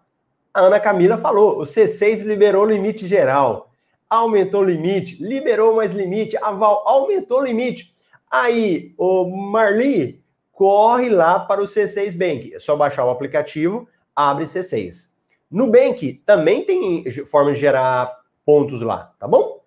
a 0.54 0.62
Ana 0.62 0.80
Camila 0.80 1.17
falou: 1.17 1.60
o 1.60 1.63
C6 1.63 2.23
liberou 2.23 2.63
o 2.63 2.69
limite 2.69 3.08
geral 3.08 3.71
aumentou 4.15 4.62
o 4.62 4.65
limite, 4.65 5.23
liberou 5.23 5.75
mais 5.75 5.93
limite, 5.93 6.38
a 6.38 6.51
Val 6.51 6.84
aumentou 6.88 7.39
o 7.39 7.43
limite. 7.43 7.95
Aí, 8.30 8.93
o 8.97 9.25
Marli, 9.25 10.23
corre 10.51 11.10
lá 11.10 11.39
para 11.39 11.62
o 11.62 11.65
C6 11.65 12.17
Bank. 12.17 12.54
É 12.54 12.60
só 12.60 12.75
baixar 12.75 13.06
o 13.06 13.10
aplicativo, 13.10 13.88
abre 14.15 14.45
C6. 14.45 15.13
No 15.51 15.67
Bank 15.67 16.21
também 16.25 16.65
tem 16.65 17.10
forma 17.25 17.54
de 17.54 17.60
gerar 17.60 18.12
pontos 18.45 18.82
lá, 18.82 19.13
tá 19.19 19.28
bom? 19.28 19.63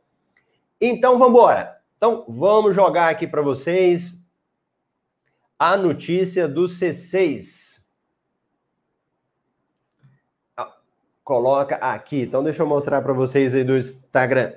Então, 0.80 1.18
vamos 1.18 1.34
embora. 1.34 1.78
Então, 1.96 2.24
vamos 2.28 2.74
jogar 2.74 3.08
aqui 3.08 3.26
para 3.26 3.42
vocês 3.42 4.24
a 5.58 5.76
notícia 5.76 6.46
do 6.46 6.66
C6. 6.66 7.67
Coloca 11.28 11.74
aqui. 11.74 12.22
Então, 12.22 12.42
deixa 12.42 12.62
eu 12.62 12.66
mostrar 12.66 13.02
para 13.02 13.12
vocês 13.12 13.54
aí 13.54 13.62
do 13.62 13.76
Instagram. 13.76 14.54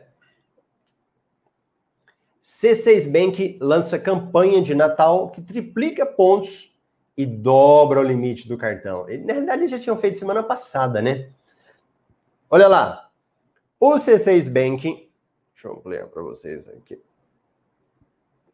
C6 2.41 3.11
Bank 3.11 3.57
lança 3.59 3.99
campanha 3.99 4.61
de 4.61 4.73
Natal 4.73 5.29
que 5.31 5.41
triplica 5.41 6.05
pontos 6.05 6.73
e 7.17 7.25
dobra 7.25 7.99
o 7.99 8.03
limite 8.03 8.47
do 8.47 8.57
cartão. 8.57 9.01
na 9.01 9.33
realidade, 9.33 9.63
eles 9.63 9.71
já 9.71 9.79
tinham 9.79 9.97
feito 9.97 10.17
semana 10.17 10.41
passada, 10.41 11.01
né? 11.01 11.31
Olha 12.49 12.69
lá. 12.69 13.09
O 13.77 13.95
C6 13.95 14.49
Bank. 14.49 15.09
Deixa 15.53 15.67
eu 15.67 15.73
ampliar 15.73 16.07
para 16.07 16.23
vocês 16.23 16.69
aqui. 16.69 16.97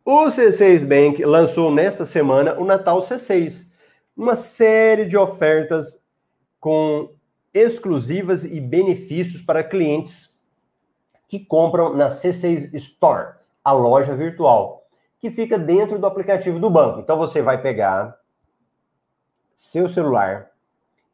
O 0.04 0.26
C6 0.26 0.84
Bank 0.84 1.24
lançou 1.24 1.72
nesta 1.72 2.04
semana 2.04 2.60
o 2.60 2.66
Natal 2.66 3.00
C6. 3.00 3.68
Uma 4.16 4.36
série 4.36 5.06
de 5.06 5.16
ofertas 5.16 6.04
com 6.60 7.16
exclusivas 7.54 8.44
e 8.44 8.60
benefícios 8.60 9.42
para 9.42 9.64
clientes 9.64 10.36
que 11.28 11.40
compram 11.40 11.94
na 11.94 12.10
C6 12.10 12.74
Store, 12.76 13.36
a 13.64 13.72
loja 13.72 14.16
virtual, 14.16 14.88
que 15.20 15.30
fica 15.30 15.58
dentro 15.58 16.00
do 16.00 16.06
aplicativo 16.06 16.60
do 16.60 16.70
banco. 16.70 17.00
Então 17.00 17.18
você 17.18 17.42
vai 17.42 17.62
pegar 17.62 18.18
seu 19.56 19.90
celular, 19.90 20.52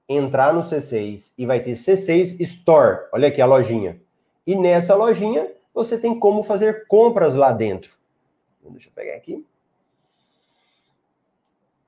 entrar 0.08 0.54
no 0.54 0.64
C6 0.64 1.34
e 1.38 1.46
vai 1.46 1.62
ter 1.62 1.72
C6 1.72 2.40
Store. 2.42 3.08
Olha 3.12 3.30
aqui 3.30 3.42
a 3.42 3.46
lojinha. 3.46 4.00
E 4.46 4.56
nessa 4.56 4.94
lojinha 4.94 5.52
você 5.74 5.98
tem 5.98 6.20
como 6.20 6.44
fazer 6.44 6.88
compras 6.88 7.34
lá 7.34 7.52
dentro. 7.52 7.92
Deixa 8.62 8.90
eu 8.90 8.94
pegar 8.94 9.16
aqui. 9.16 9.46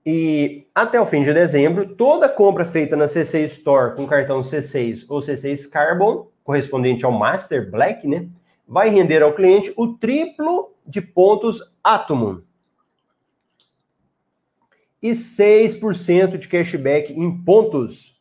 E 0.06 0.68
até 0.76 1.02
o 1.02 1.06
fim 1.06 1.24
de 1.24 1.34
dezembro, 1.34 1.96
toda 1.96 2.30
compra 2.30 2.64
feita 2.64 2.96
na 2.96 3.06
C6 3.06 3.46
Store 3.46 3.96
com 3.96 4.06
cartão 4.06 4.42
C6 4.42 5.06
ou 5.10 5.20
C6 5.20 5.68
Carbon, 5.68 6.30
correspondente 6.44 7.04
ao 7.04 7.12
Master 7.12 7.72
Black, 7.72 8.08
né, 8.08 8.30
vai 8.68 8.90
render 8.90 9.24
ao 9.24 9.34
cliente 9.34 9.74
o 9.76 9.98
triplo 9.98 10.76
de 10.86 11.02
pontos 11.02 11.60
Atomum. 11.84 12.44
E 15.02 15.12
6% 15.12 16.38
de 16.38 16.48
cashback 16.48 17.12
em 17.12 17.44
pontos. 17.44 18.20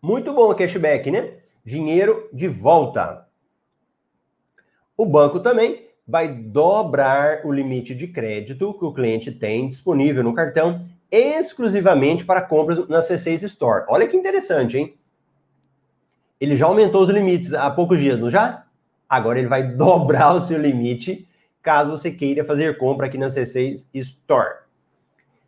Muito 0.00 0.32
bom 0.32 0.50
o 0.50 0.54
cashback, 0.54 1.10
né? 1.10 1.38
Dinheiro 1.64 2.28
de 2.32 2.46
volta. 2.46 3.26
O 4.96 5.06
banco 5.06 5.40
também 5.40 5.85
vai 6.06 6.28
dobrar 6.28 7.44
o 7.44 7.52
limite 7.52 7.94
de 7.94 8.06
crédito 8.06 8.72
que 8.74 8.84
o 8.84 8.92
cliente 8.92 9.32
tem 9.32 9.68
disponível 9.68 10.22
no 10.22 10.32
cartão 10.32 10.86
exclusivamente 11.10 12.24
para 12.24 12.42
compras 12.42 12.86
na 12.88 13.00
C6 13.00 13.42
Store. 13.44 13.84
Olha 13.88 14.06
que 14.06 14.16
interessante, 14.16 14.78
hein? 14.78 14.94
Ele 16.40 16.54
já 16.54 16.66
aumentou 16.66 17.02
os 17.02 17.08
limites 17.08 17.54
há 17.54 17.70
poucos 17.70 17.98
dias, 17.98 18.18
não 18.18 18.30
já? 18.30 18.66
Agora 19.08 19.38
ele 19.38 19.48
vai 19.48 19.62
dobrar 19.74 20.34
o 20.34 20.40
seu 20.40 20.60
limite 20.60 21.26
caso 21.62 21.90
você 21.90 22.12
queira 22.12 22.44
fazer 22.44 22.78
compra 22.78 23.06
aqui 23.06 23.18
na 23.18 23.26
C6 23.26 23.88
Store. 23.92 24.58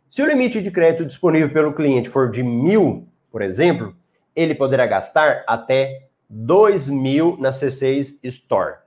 Se 0.09 0.21
o 0.21 0.27
limite 0.27 0.61
de 0.61 0.69
crédito 0.69 1.05
disponível 1.05 1.49
pelo 1.53 1.73
cliente 1.73 2.09
for 2.09 2.29
de 2.29 2.43
mil, 2.43 3.07
por 3.31 3.41
exemplo, 3.41 3.95
ele 4.35 4.53
poderá 4.53 4.85
gastar 4.85 5.45
até 5.47 6.07
dois 6.29 6.89
mil 6.89 7.37
na 7.39 7.51
C6 7.51 8.17
Store. 8.23 8.77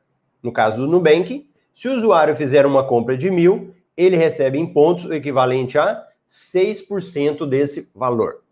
No 0.43 0.53
caso 0.53 0.77
do 0.77 0.87
Nubank, 0.87 1.49
se 1.75 1.89
o 1.89 1.95
usuário 1.95 2.37
fizer 2.37 2.67
uma 2.67 2.87
compra 2.87 3.17
de 3.17 3.31
mil, 3.31 3.75
ele 3.97 4.17
recebe 4.17 4.59
em 4.59 4.73
pontos 4.73 5.05
o 5.05 5.13
equivalente 5.13 5.79
a 5.79 6.07
6% 6.29 7.47
desse 7.49 7.89
valor. 7.95 8.43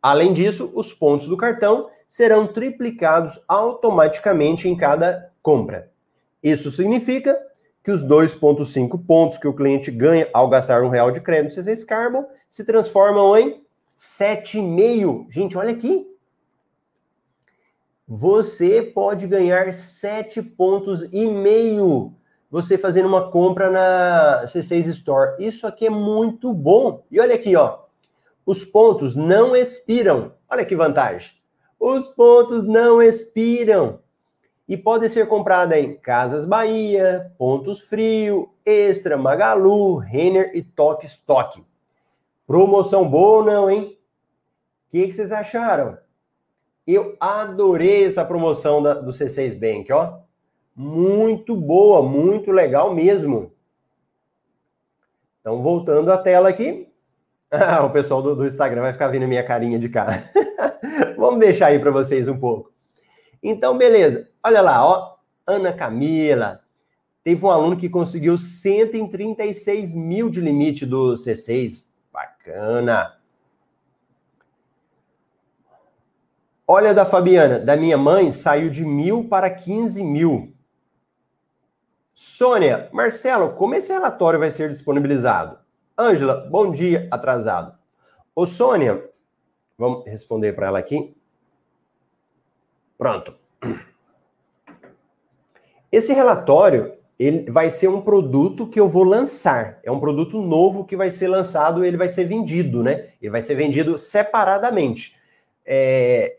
Além 0.00 0.32
disso, 0.32 0.70
os 0.74 0.92
pontos 0.92 1.28
do 1.28 1.36
cartão 1.36 1.88
serão 2.08 2.46
triplicados 2.46 3.40
automaticamente 3.46 4.68
em 4.68 4.76
cada 4.76 5.30
compra. 5.40 5.90
Isso 6.42 6.70
significa 6.70 7.38
que 7.82 7.90
os 7.90 8.02
2,5 8.02 9.04
pontos 9.06 9.38
que 9.38 9.48
o 9.48 9.54
cliente 9.54 9.90
ganha 9.90 10.28
ao 10.32 10.48
gastar 10.48 10.82
um 10.82 10.88
real 10.88 11.10
de 11.10 11.20
crédito 11.20 11.54
C6 11.54 11.84
Carbon 11.86 12.26
se 12.48 12.64
transformam 12.64 13.36
em 13.36 13.62
7,5. 13.96 15.26
Gente, 15.30 15.56
olha 15.56 15.70
aqui 15.70 16.06
você 18.14 18.82
pode 18.82 19.26
ganhar 19.26 19.72
sete 19.72 20.42
pontos 20.42 21.02
e 21.10 21.26
meio 21.26 22.12
você 22.50 22.76
fazendo 22.76 23.08
uma 23.08 23.30
compra 23.30 23.70
na 23.70 24.42
C6 24.44 24.86
Store. 24.88 25.42
Isso 25.42 25.66
aqui 25.66 25.86
é 25.86 25.90
muito 25.90 26.52
bom. 26.52 27.06
E 27.10 27.18
olha 27.18 27.34
aqui, 27.34 27.56
ó. 27.56 27.78
Os 28.44 28.66
pontos 28.66 29.16
não 29.16 29.56
expiram. 29.56 30.34
Olha 30.46 30.62
que 30.62 30.76
vantagem. 30.76 31.32
Os 31.80 32.06
pontos 32.06 32.66
não 32.66 33.00
expiram. 33.00 34.00
E 34.68 34.76
pode 34.76 35.08
ser 35.08 35.26
comprada 35.26 35.80
em 35.80 35.96
Casas 35.96 36.44
Bahia, 36.44 37.32
Pontos 37.38 37.80
Frio, 37.80 38.52
Extra, 38.62 39.16
Magalu, 39.16 39.96
Renner 39.96 40.50
e 40.54 40.62
Toque 40.62 41.06
Stock. 41.06 41.64
Promoção 42.46 43.08
boa 43.08 43.38
ou 43.38 43.44
não, 43.44 43.70
hein? 43.70 43.98
O 44.86 44.90
que, 44.90 45.06
que 45.06 45.14
vocês 45.14 45.32
acharam? 45.32 45.96
Eu 46.86 47.16
adorei 47.20 48.04
essa 48.04 48.24
promoção 48.24 48.82
da, 48.82 48.94
do 48.94 49.12
C6 49.12 49.58
Bank, 49.58 49.92
ó. 49.92 50.18
Muito 50.74 51.54
boa, 51.54 52.02
muito 52.02 52.50
legal 52.50 52.94
mesmo. 52.94 53.52
Então, 55.40 55.62
voltando 55.62 56.10
à 56.10 56.18
tela 56.18 56.48
aqui. 56.48 56.88
Ah, 57.50 57.84
o 57.86 57.90
pessoal 57.90 58.22
do, 58.22 58.34
do 58.34 58.46
Instagram 58.46 58.82
vai 58.82 58.92
ficar 58.92 59.08
vendo 59.08 59.28
minha 59.28 59.44
carinha 59.44 59.78
de 59.78 59.88
cara. 59.88 60.30
Vamos 61.16 61.40
deixar 61.40 61.66
aí 61.66 61.78
para 61.78 61.90
vocês 61.90 62.26
um 62.26 62.38
pouco. 62.38 62.72
Então, 63.42 63.76
beleza. 63.76 64.28
Olha 64.42 64.60
lá, 64.60 64.86
ó. 64.86 65.16
Ana 65.46 65.72
Camila. 65.72 66.60
Teve 67.24 67.44
um 67.44 67.50
aluno 67.50 67.76
que 67.76 67.88
conseguiu 67.88 68.36
136 68.38 69.94
mil 69.94 70.30
de 70.30 70.40
limite 70.40 70.86
do 70.86 71.14
C6. 71.14 71.84
Bacana. 72.12 73.14
Olha 76.74 76.94
da 76.94 77.04
Fabiana, 77.04 77.58
da 77.58 77.76
minha 77.76 77.98
mãe 77.98 78.32
saiu 78.32 78.70
de 78.70 78.82
mil 78.82 79.28
para 79.28 79.50
15 79.50 80.02
mil. 80.02 80.54
Sônia, 82.14 82.88
Marcelo, 82.94 83.50
como 83.50 83.74
esse 83.74 83.92
relatório 83.92 84.38
vai 84.40 84.50
ser 84.50 84.70
disponibilizado? 84.70 85.58
Ângela, 85.98 86.48
bom 86.50 86.72
dia, 86.72 87.08
atrasado. 87.10 87.76
Ô 88.34 88.46
Sônia, 88.46 89.06
vamos 89.76 90.06
responder 90.06 90.54
para 90.54 90.68
ela 90.68 90.78
aqui. 90.78 91.14
Pronto. 92.96 93.36
Esse 95.92 96.14
relatório, 96.14 96.94
ele 97.18 97.50
vai 97.50 97.68
ser 97.68 97.88
um 97.88 98.00
produto 98.00 98.66
que 98.66 98.80
eu 98.80 98.88
vou 98.88 99.04
lançar. 99.04 99.78
É 99.84 99.92
um 99.92 100.00
produto 100.00 100.40
novo 100.40 100.86
que 100.86 100.96
vai 100.96 101.10
ser 101.10 101.28
lançado, 101.28 101.84
ele 101.84 101.98
vai 101.98 102.08
ser 102.08 102.24
vendido, 102.24 102.82
né? 102.82 103.10
Ele 103.20 103.30
vai 103.30 103.42
ser 103.42 103.56
vendido 103.56 103.98
separadamente. 103.98 105.20
É... 105.66 106.38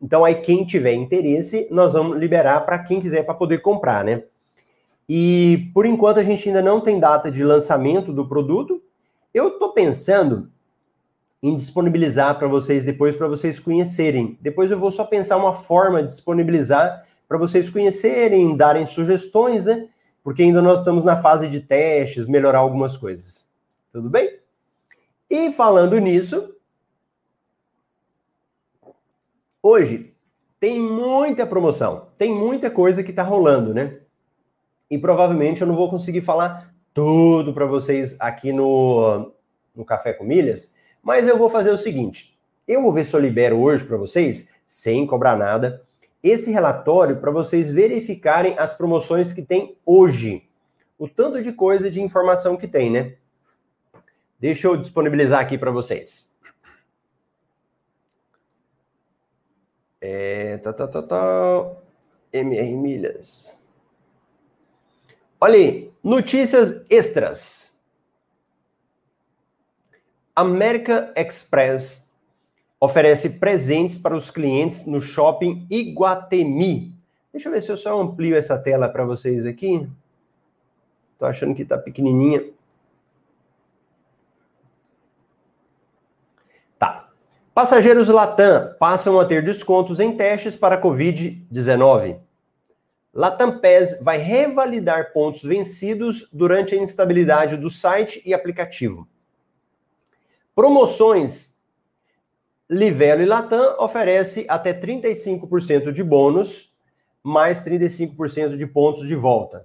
Então, 0.00 0.24
aí, 0.24 0.36
quem 0.36 0.64
tiver 0.64 0.92
interesse, 0.92 1.66
nós 1.70 1.92
vamos 1.92 2.18
liberar 2.18 2.60
para 2.60 2.84
quem 2.84 3.00
quiser 3.00 3.24
para 3.24 3.34
poder 3.34 3.58
comprar, 3.58 4.04
né? 4.04 4.24
E 5.08 5.70
por 5.74 5.86
enquanto 5.86 6.18
a 6.18 6.24
gente 6.24 6.48
ainda 6.48 6.62
não 6.62 6.80
tem 6.80 6.98
data 6.98 7.30
de 7.30 7.44
lançamento 7.44 8.12
do 8.12 8.26
produto. 8.26 8.82
Eu 9.32 9.48
estou 9.48 9.72
pensando 9.72 10.50
em 11.42 11.54
disponibilizar 11.56 12.38
para 12.38 12.48
vocês 12.48 12.84
depois 12.84 13.14
para 13.14 13.28
vocês 13.28 13.60
conhecerem. 13.60 14.38
Depois 14.40 14.70
eu 14.70 14.78
vou 14.78 14.90
só 14.90 15.04
pensar 15.04 15.36
uma 15.36 15.52
forma 15.52 16.02
de 16.02 16.08
disponibilizar 16.08 17.04
para 17.28 17.36
vocês 17.36 17.68
conhecerem, 17.68 18.56
darem 18.56 18.86
sugestões, 18.86 19.66
né? 19.66 19.88
Porque 20.22 20.42
ainda 20.42 20.62
nós 20.62 20.78
estamos 20.78 21.04
na 21.04 21.20
fase 21.20 21.48
de 21.48 21.60
testes, 21.60 22.26
melhorar 22.26 22.60
algumas 22.60 22.96
coisas. 22.96 23.50
Tudo 23.92 24.08
bem? 24.08 24.38
E 25.28 25.52
falando 25.52 25.98
nisso, 25.98 26.53
hoje 29.64 30.14
tem 30.60 30.78
muita 30.78 31.46
promoção, 31.46 32.08
tem 32.18 32.30
muita 32.30 32.70
coisa 32.70 33.02
que 33.02 33.10
está 33.10 33.22
rolando, 33.22 33.72
né? 33.72 34.00
E 34.90 34.98
provavelmente 34.98 35.62
eu 35.62 35.66
não 35.66 35.74
vou 35.74 35.88
conseguir 35.88 36.20
falar 36.20 36.74
tudo 36.92 37.54
para 37.54 37.64
vocês 37.64 38.14
aqui 38.20 38.52
no, 38.52 39.32
no 39.74 39.84
Café 39.84 40.12
com 40.12 40.22
Milhas, 40.22 40.74
mas 41.02 41.26
eu 41.26 41.38
vou 41.38 41.48
fazer 41.48 41.70
o 41.70 41.78
seguinte: 41.78 42.38
eu 42.68 42.82
vou 42.82 42.92
ver 42.92 43.06
se 43.06 43.14
eu 43.14 43.20
libero 43.20 43.56
hoje 43.58 43.84
para 43.84 43.96
vocês, 43.96 44.50
sem 44.66 45.06
cobrar 45.06 45.34
nada, 45.34 45.82
esse 46.22 46.50
relatório 46.50 47.16
para 47.16 47.30
vocês 47.30 47.70
verificarem 47.70 48.54
as 48.58 48.74
promoções 48.74 49.32
que 49.32 49.42
tem 49.42 49.76
hoje. 49.84 50.46
O 50.98 51.08
tanto 51.08 51.42
de 51.42 51.52
coisa 51.52 51.90
de 51.90 52.00
informação 52.00 52.56
que 52.56 52.68
tem, 52.68 52.90
né? 52.90 53.14
Deixa 54.38 54.66
eu 54.66 54.76
disponibilizar 54.76 55.40
aqui 55.40 55.56
para 55.56 55.70
vocês. 55.70 56.33
É, 60.06 60.58
tá, 60.58 60.70
tá, 60.70 60.86
tá, 60.86 61.02
tá. 61.02 61.76
MR 62.30 62.76
Milhas. 62.76 63.50
Olha 65.40 65.54
aí, 65.54 65.90
notícias 66.02 66.84
extras. 66.90 67.80
American 70.36 71.10
Express 71.16 72.12
oferece 72.78 73.38
presentes 73.38 73.96
para 73.96 74.14
os 74.14 74.30
clientes 74.30 74.84
no 74.84 75.00
shopping 75.00 75.66
Iguatemi. 75.70 76.94
Deixa 77.32 77.48
eu 77.48 77.52
ver 77.54 77.62
se 77.62 77.72
eu 77.72 77.76
só 77.78 77.98
amplio 77.98 78.36
essa 78.36 78.58
tela 78.58 78.90
para 78.90 79.06
vocês 79.06 79.46
aqui. 79.46 79.88
Tô 81.18 81.24
achando 81.24 81.54
que 81.54 81.64
tá 81.64 81.78
pequenininha. 81.78 82.44
Tá. 86.78 87.08
Passageiros 87.54 88.08
Latam 88.08 88.74
passam 88.80 89.20
a 89.20 89.24
ter 89.24 89.40
descontos 89.40 90.00
em 90.00 90.16
testes 90.16 90.56
para 90.56 90.82
Covid-19. 90.82 92.18
Latam 93.14 93.60
PES 93.60 94.00
vai 94.02 94.18
revalidar 94.18 95.12
pontos 95.12 95.44
vencidos 95.44 96.28
durante 96.32 96.74
a 96.74 96.78
instabilidade 96.78 97.56
do 97.56 97.70
site 97.70 98.20
e 98.26 98.34
aplicativo. 98.34 99.06
Promoções. 100.52 101.54
Livelo 102.68 103.22
e 103.22 103.24
Latam 103.24 103.76
oferece 103.78 104.44
até 104.48 104.74
35% 104.74 105.92
de 105.92 106.02
bônus, 106.02 106.74
mais 107.22 107.64
35% 107.64 108.56
de 108.56 108.66
pontos 108.66 109.06
de 109.06 109.14
volta. 109.14 109.64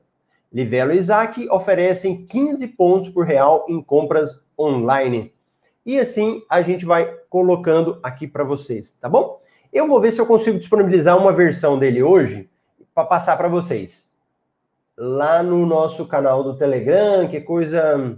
Livelo 0.54 0.91
e 0.91 0.97
Isaac 0.97 1.49
oferecem 1.49 2.23
15 2.28 2.67
pontos 2.67 3.10
por 3.10 3.25
real 3.25 3.65
em 3.67 3.82
compras 3.82 4.43
online. 4.60 5.34
E 5.86 6.00
assim 6.00 6.44
a 6.50 6.62
gente 6.62 6.86
vai 6.86 7.06
colocando 7.30 8.00
aqui 8.04 8.28
para 8.28 8.44
vocês, 8.44 8.92
tá 8.92 9.10
bom? 9.10 9.39
Eu 9.72 9.88
vou 9.88 10.02
ver 10.02 10.12
se 10.12 10.20
eu 10.20 10.26
consigo 10.26 10.58
disponibilizar 10.58 11.18
uma 11.18 11.32
versão 11.32 11.78
dele 11.78 12.02
hoje 12.02 12.50
para 12.94 13.06
passar 13.06 13.38
para 13.38 13.48
vocês. 13.48 14.12
Lá 14.98 15.42
no 15.44 15.65
nosso 15.65 16.06
canal 16.08 16.44
do 16.44 16.58
Telegram, 16.58 17.28
que 17.28 17.39
coisa. 17.39 18.18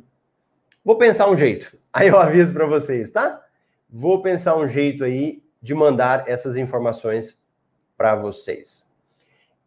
Vou 0.84 0.98
pensar 0.98 1.30
um 1.30 1.38
jeito. 1.38 1.78
Aí 1.94 2.08
eu 2.08 2.18
aviso 2.18 2.54
para 2.54 2.66
vocês, 2.66 3.12
tá? 3.12 3.42
Vou 3.90 4.22
pensar 4.22 4.56
um 4.56 4.68
jeito 4.68 5.04
aí 5.04 5.44
de 5.62 5.76
mandar 5.76 6.24
essas 6.26 6.56
informações 6.56 7.38
para 7.98 8.16
vocês. 8.16 8.88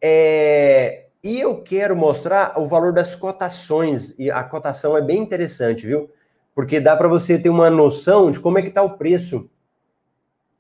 É... 0.01 1.05
E 1.23 1.39
eu 1.39 1.63
quero 1.63 1.95
mostrar 1.95 2.59
o 2.59 2.67
valor 2.67 2.93
das 2.95 3.15
cotações. 3.15 4.19
E 4.19 4.31
a 4.31 4.43
cotação 4.43 4.97
é 4.97 5.03
bem 5.03 5.21
interessante, 5.21 5.87
viu? 5.87 6.11
Porque 6.55 6.81
dá 6.81 6.97
para 6.97 7.09
você 7.09 7.39
ter 7.39 7.49
uma 7.49 7.69
noção 7.69 8.31
de 8.31 8.39
como 8.39 8.59
é 8.59 8.63
que 8.63 8.69
está 8.69 8.83
o 8.83 8.97
preço. 8.97 9.51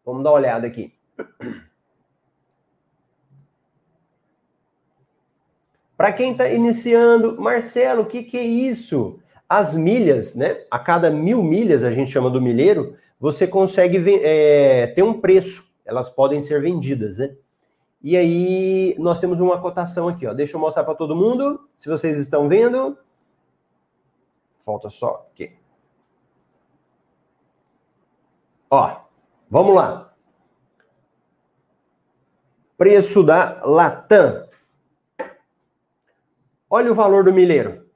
Vamos 0.04 0.24
dar 0.24 0.30
uma 0.30 0.37
olhada 0.37 0.66
aqui. 0.66 0.92
Para 5.96 6.12
quem 6.12 6.33
está 6.33 6.48
iniciando, 6.50 7.40
Marcelo, 7.40 8.02
o 8.02 8.07
que, 8.07 8.24
que 8.24 8.37
é 8.37 8.42
isso? 8.42 9.20
As 9.48 9.76
milhas, 9.76 10.35
né? 10.35 10.64
A 10.70 10.78
cada 10.78 11.11
mil 11.11 11.42
milhas, 11.42 11.85
a 11.85 11.92
gente 11.92 12.11
chama 12.11 12.28
do 12.28 12.42
milheiro, 12.42 12.96
você 13.18 13.46
consegue 13.46 14.02
é, 14.22 14.88
ter 14.88 15.02
um 15.02 15.20
preço. 15.20 15.72
Elas 15.85 16.11
podem 16.11 16.40
ser 16.40 16.61
vendidas, 16.61 17.18
né? 17.18 17.37
E 18.02 18.16
aí, 18.16 18.94
nós 18.98 19.20
temos 19.20 19.40
uma 19.40 19.59
cotação 19.61 20.09
aqui, 20.09 20.26
ó. 20.26 20.35
Deixa 20.35 20.57
eu 20.57 20.61
mostrar 20.61 20.85
para 20.85 20.94
todo 20.94 21.16
mundo, 21.16 21.68
se 21.76 21.88
vocês 21.88 22.18
estão 22.18 22.48
vendo. 22.48 22.98
Falta 24.59 24.90
só 24.90 25.26
aqui. 25.33 25.52
Ó, 28.70 29.00
vamos 29.50 29.74
lá. 29.74 30.12
Preço 32.77 33.22
da 33.22 33.62
Latam. 33.64 34.46
Olha 36.68 36.90
o 36.90 36.94
valor 36.94 37.24
do 37.24 37.33
milheiro. 37.33 37.87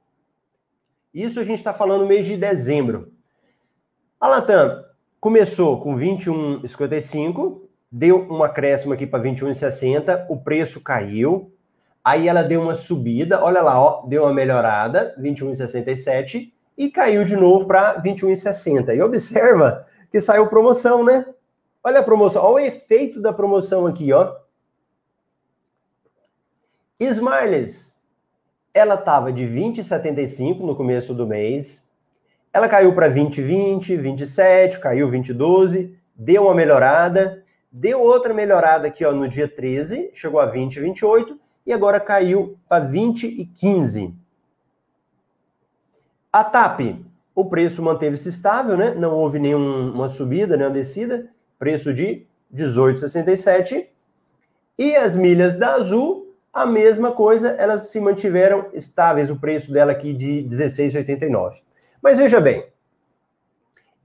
Isso 1.13 1.39
a 1.39 1.43
gente 1.43 1.59
está 1.59 1.73
falando 1.73 2.01
no 2.01 2.07
mês 2.07 2.25
de 2.25 2.37
dezembro. 2.37 3.11
A 4.19 4.27
Latam 4.27 4.85
começou 5.19 5.81
com 5.81 5.97
21,55, 5.97 7.61
deu 7.91 8.25
um 8.31 8.43
acréscimo 8.43 8.93
aqui 8.93 9.05
para 9.05 9.23
21,60, 9.23 10.27
o 10.29 10.37
preço 10.37 10.79
caiu, 10.79 11.51
aí 12.03 12.27
ela 12.27 12.43
deu 12.43 12.61
uma 12.61 12.75
subida, 12.75 13.43
olha 13.43 13.61
lá, 13.61 13.81
ó, 13.81 14.05
deu 14.07 14.23
uma 14.23 14.33
melhorada, 14.33 15.15
21,67, 15.19 16.53
e 16.77 16.89
caiu 16.89 17.25
de 17.25 17.35
novo 17.35 17.65
para 17.65 18.01
21,60. 18.01 18.95
E 18.95 19.01
observa 19.01 19.85
que 20.11 20.19
saiu 20.19 20.47
promoção, 20.47 21.03
né? 21.03 21.25
Olha 21.83 21.99
a 21.99 22.03
promoção, 22.03 22.43
olha 22.43 22.55
o 22.55 22.67
efeito 22.67 23.21
da 23.21 23.31
promoção 23.31 23.85
aqui, 23.87 24.11
ó. 24.11 24.35
Smiles, 26.99 28.01
ela 28.73 28.95
estava 28.95 29.31
de 29.31 29.45
20,75 29.45 30.59
no 30.59 30.75
começo 30.75 31.13
do 31.13 31.25
mês. 31.25 31.89
Ela 32.51 32.67
caiu 32.67 32.93
para 32.93 33.09
20,20, 33.09 33.95
27, 33.95 34.79
caiu 34.79 35.09
20,12, 35.09 35.95
deu 36.15 36.43
uma 36.43 36.55
melhorada, 36.55 37.43
deu 37.71 38.01
outra 38.01 38.33
melhorada 38.33 38.87
aqui 38.87 39.05
ó, 39.05 39.11
no 39.11 39.27
dia 39.27 39.47
13, 39.47 40.11
chegou 40.13 40.39
a 40.39 40.51
20,28 40.51 41.37
e 41.65 41.71
agora 41.71 41.99
caiu 41.99 42.57
para 42.67 42.85
20,15. 42.85 44.13
A 46.33 46.43
TAP, 46.43 47.05
o 47.39 47.49
preço 47.49 47.81
manteve-se 47.81 48.29
estável, 48.29 48.77
né? 48.77 48.93
Não 48.95 49.13
houve 49.13 49.39
nenhuma 49.39 50.09
subida, 50.09 50.57
nenhuma 50.57 50.73
descida. 50.73 51.29
Preço 51.57 51.93
de 51.93 52.25
18,67. 52.53 53.87
E 54.77 54.95
as 54.95 55.15
milhas 55.15 55.53
da 55.53 55.73
Azul 55.73 56.29
a 56.51 56.65
mesma 56.65 57.11
coisa, 57.11 57.49
elas 57.51 57.89
se 57.89 57.99
mantiveram 57.99 58.65
estáveis, 58.73 59.29
o 59.29 59.39
preço 59.39 59.71
dela 59.71 59.91
aqui 59.91 60.13
de 60.13 60.45
16,89. 60.49 61.61
Mas 62.01 62.17
veja 62.17 62.41
bem, 62.41 62.65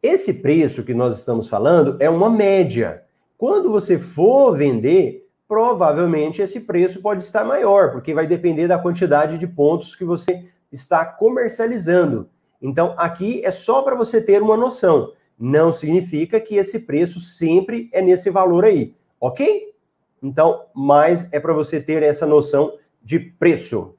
esse 0.03 0.35
preço 0.35 0.85
que 0.85 0.93
nós 0.93 1.17
estamos 1.17 1.49
falando 1.49 1.97
é 2.01 2.09
uma 2.11 2.29
média. 2.29 3.03
Quando 3.39 3.71
você 3.71 3.99
for 3.99 4.55
vender, 4.57 5.27
provavelmente 5.49 6.43
esse 6.43 6.61
preço 6.61 7.01
pode 7.01 7.25
estar 7.25 7.45
maior, 7.45 7.91
porque 7.91 8.15
vai 8.15 8.27
depender 8.27 8.69
da 8.69 8.79
quantidade 8.79 9.39
de 9.39 9.47
pontos 9.47 9.97
que 9.97 10.05
você 10.05 10.45
está 10.71 11.05
comercializando. 11.05 12.29
Então, 12.65 12.95
aqui 12.97 13.45
é 13.45 13.51
só 13.51 13.83
para 13.83 13.95
você 13.95 14.23
ter 14.23 14.41
uma 14.41 14.57
noção. 14.57 15.13
Não 15.39 15.71
significa 15.71 16.41
que 16.41 16.57
esse 16.57 16.79
preço 16.81 17.21
sempre 17.21 17.91
é 17.93 18.01
nesse 18.01 18.31
valor 18.31 18.65
aí, 18.65 18.97
ok? 19.21 19.75
Então, 20.23 20.65
mais 20.73 21.31
é 21.31 21.39
para 21.39 21.53
você 21.53 21.79
ter 21.79 22.03
essa 22.03 22.25
noção 22.25 22.79
de 23.03 23.21
preço. 23.21 23.95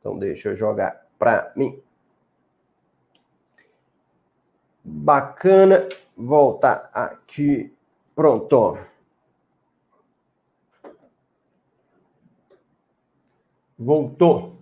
Então, 0.00 0.18
deixa 0.18 0.48
eu 0.48 0.56
jogar 0.56 1.06
para 1.16 1.52
mim. 1.56 1.80
Bacana. 4.84 5.88
Voltar 6.16 6.90
aqui. 6.92 7.72
Pronto. 8.12 8.76
Voltou. 13.78 14.53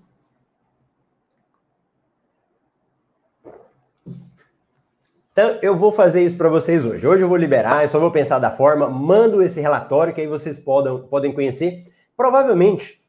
Então, 5.33 5.59
eu 5.63 5.75
vou 5.75 5.91
fazer 5.91 6.23
isso 6.23 6.37
para 6.37 6.51
vocês 6.51 6.85
hoje. 6.85 7.07
Hoje 7.07 7.23
eu 7.23 7.29
vou 7.29 7.39
liberar, 7.39 7.83
eu 7.83 7.89
só 7.89 7.99
vou 7.99 8.11
pensar 8.11 8.39
da 8.39 8.51
forma, 8.51 8.91
mando 8.91 9.43
esse 9.43 9.63
relatório 9.63 10.13
que 10.13 10.21
aí 10.21 10.27
vocês 10.27 10.59
podem, 10.59 10.99
podem 11.09 11.33
conhecer. 11.33 11.85
Provavelmente, 12.15 13.03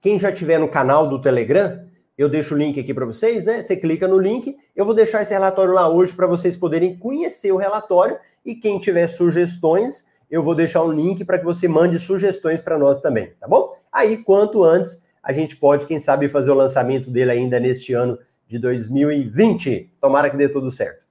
quem 0.00 0.18
já 0.18 0.32
tiver 0.32 0.58
no 0.58 0.70
canal 0.70 1.06
do 1.06 1.20
Telegram, 1.20 1.84
eu 2.16 2.30
deixo 2.30 2.54
o 2.54 2.56
link 2.56 2.80
aqui 2.80 2.94
para 2.94 3.04
vocês, 3.04 3.44
né? 3.44 3.60
Você 3.60 3.76
clica 3.76 4.08
no 4.08 4.18
link, 4.18 4.56
eu 4.74 4.86
vou 4.86 4.94
deixar 4.94 5.20
esse 5.20 5.34
relatório 5.34 5.74
lá 5.74 5.86
hoje 5.86 6.14
para 6.14 6.26
vocês 6.26 6.56
poderem 6.56 6.96
conhecer 6.96 7.52
o 7.52 7.58
relatório 7.58 8.16
e 8.42 8.54
quem 8.54 8.78
tiver 8.78 9.06
sugestões, 9.06 10.06
eu 10.30 10.42
vou 10.42 10.54
deixar 10.54 10.82
um 10.82 10.92
link 10.92 11.26
para 11.26 11.38
que 11.38 11.44
você 11.44 11.68
mande 11.68 11.98
sugestões 11.98 12.62
para 12.62 12.78
nós 12.78 13.02
também, 13.02 13.34
tá 13.38 13.46
bom? 13.46 13.76
Aí, 13.92 14.16
quanto 14.16 14.64
antes, 14.64 15.04
a 15.22 15.30
gente 15.30 15.56
pode, 15.56 15.84
quem 15.84 15.98
sabe, 15.98 16.26
fazer 16.30 16.52
o 16.52 16.54
lançamento 16.54 17.10
dele 17.10 17.32
ainda 17.32 17.60
neste 17.60 17.92
ano 17.92 18.18
de 18.48 18.58
2020. 18.58 19.90
Tomara 20.00 20.30
que 20.30 20.38
dê 20.38 20.48
tudo 20.48 20.70
certo. 20.70 21.03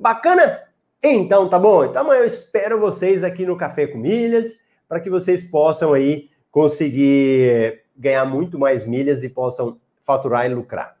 Bacana? 0.00 0.62
Então, 1.02 1.46
tá 1.46 1.58
bom? 1.58 1.84
Então, 1.84 2.10
eu 2.10 2.24
espero 2.24 2.80
vocês 2.80 3.22
aqui 3.22 3.44
no 3.44 3.54
Café 3.54 3.86
com 3.86 3.98
Milhas, 3.98 4.58
para 4.88 4.98
que 4.98 5.10
vocês 5.10 5.44
possam 5.44 5.92
aí 5.92 6.30
conseguir 6.50 7.82
ganhar 7.94 8.24
muito 8.24 8.58
mais 8.58 8.86
milhas 8.86 9.22
e 9.22 9.28
possam 9.28 9.78
faturar 10.00 10.46
e 10.46 10.54
lucrar. 10.54 10.96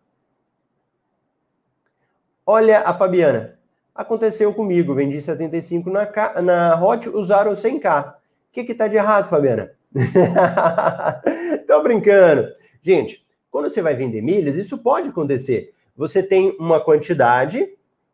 Olha 2.44 2.80
a 2.80 2.92
Fabiana. 2.92 3.58
Aconteceu 3.94 4.52
comigo, 4.52 4.94
vendi 4.94 5.20
75 5.20 5.88
na, 5.88 6.06
na 6.42 6.84
Hot, 6.84 7.08
usaram 7.08 7.52
100k. 7.52 8.10
O 8.10 8.14
que 8.52 8.64
que 8.64 8.74
tá 8.74 8.86
de 8.86 8.96
errado, 8.96 9.30
Fabiana? 9.30 9.72
Tô 11.66 11.82
brincando. 11.82 12.52
Gente, 12.82 13.26
quando 13.50 13.70
você 13.70 13.80
vai 13.80 13.94
vender 13.94 14.20
milhas, 14.20 14.58
isso 14.58 14.76
pode 14.76 15.08
acontecer. 15.08 15.72
Você 15.96 16.22
tem 16.22 16.54
uma 16.60 16.84
quantidade 16.84 17.66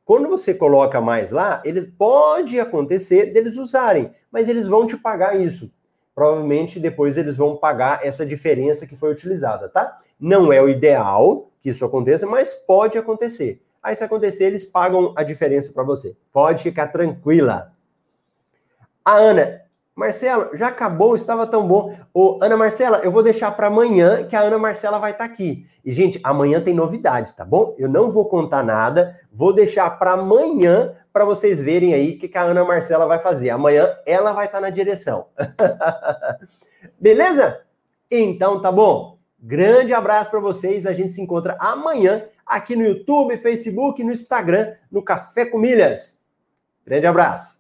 quando 0.06 0.28
você 0.28 0.54
coloca 0.54 1.00
mais 1.00 1.32
lá, 1.32 1.60
eles 1.64 1.84
pode 1.84 2.60
acontecer 2.60 3.32
deles 3.32 3.56
usarem, 3.56 4.12
mas 4.30 4.48
eles 4.48 4.68
vão 4.68 4.86
te 4.86 4.96
pagar 4.96 5.38
isso. 5.38 5.68
Provavelmente 6.14 6.78
depois 6.78 7.16
eles 7.16 7.36
vão 7.36 7.56
pagar 7.56 8.06
essa 8.06 8.24
diferença 8.24 8.86
que 8.86 8.94
foi 8.94 9.10
utilizada, 9.10 9.68
tá? 9.68 9.98
Não 10.18 10.52
é 10.52 10.62
o 10.62 10.68
ideal 10.68 11.50
que 11.60 11.70
isso 11.70 11.84
aconteça, 11.84 12.24
mas 12.24 12.54
pode 12.54 12.96
acontecer. 12.96 13.60
Aí 13.82 13.96
se 13.96 14.04
acontecer, 14.04 14.44
eles 14.44 14.64
pagam 14.64 15.12
a 15.16 15.24
diferença 15.24 15.72
para 15.72 15.82
você. 15.82 16.16
Pode 16.32 16.62
ficar 16.62 16.86
tranquila. 16.86 17.72
A 19.04 19.16
Ana, 19.16 19.62
Marcelo, 19.96 20.54
já 20.54 20.68
acabou, 20.68 21.16
estava 21.16 21.46
tão 21.46 21.66
bom. 21.66 21.96
Ô, 22.12 22.38
Ana 22.42 22.54
Marcela, 22.54 22.98
eu 22.98 23.10
vou 23.10 23.22
deixar 23.22 23.50
para 23.52 23.68
amanhã 23.68 24.26
que 24.26 24.36
a 24.36 24.42
Ana 24.42 24.58
Marcela 24.58 24.98
vai 24.98 25.12
estar 25.12 25.26
tá 25.26 25.32
aqui. 25.32 25.66
E, 25.82 25.90
gente, 25.90 26.20
amanhã 26.22 26.60
tem 26.60 26.74
novidade, 26.74 27.34
tá 27.34 27.46
bom? 27.46 27.74
Eu 27.78 27.88
não 27.88 28.10
vou 28.10 28.28
contar 28.28 28.62
nada, 28.62 29.18
vou 29.32 29.54
deixar 29.54 29.88
para 29.98 30.12
amanhã 30.12 30.94
para 31.14 31.24
vocês 31.24 31.62
verem 31.62 31.94
aí 31.94 32.10
o 32.10 32.18
que, 32.18 32.28
que 32.28 32.36
a 32.36 32.42
Ana 32.42 32.62
Marcela 32.62 33.06
vai 33.06 33.18
fazer. 33.20 33.48
Amanhã 33.48 33.96
ela 34.04 34.34
vai 34.34 34.44
estar 34.44 34.58
tá 34.58 34.62
na 34.62 34.68
direção. 34.68 35.28
Beleza? 37.00 37.62
Então 38.10 38.60
tá 38.60 38.70
bom. 38.70 39.16
Grande 39.40 39.94
abraço 39.94 40.30
para 40.30 40.40
vocês. 40.40 40.84
A 40.84 40.92
gente 40.92 41.14
se 41.14 41.22
encontra 41.22 41.56
amanhã 41.58 42.22
aqui 42.44 42.76
no 42.76 42.84
YouTube, 42.84 43.38
Facebook, 43.38 44.04
no 44.04 44.12
Instagram, 44.12 44.74
no 44.92 45.02
Café 45.02 45.46
com 45.46 45.56
Milhas. 45.56 46.20
Grande 46.84 47.06
abraço. 47.06 47.55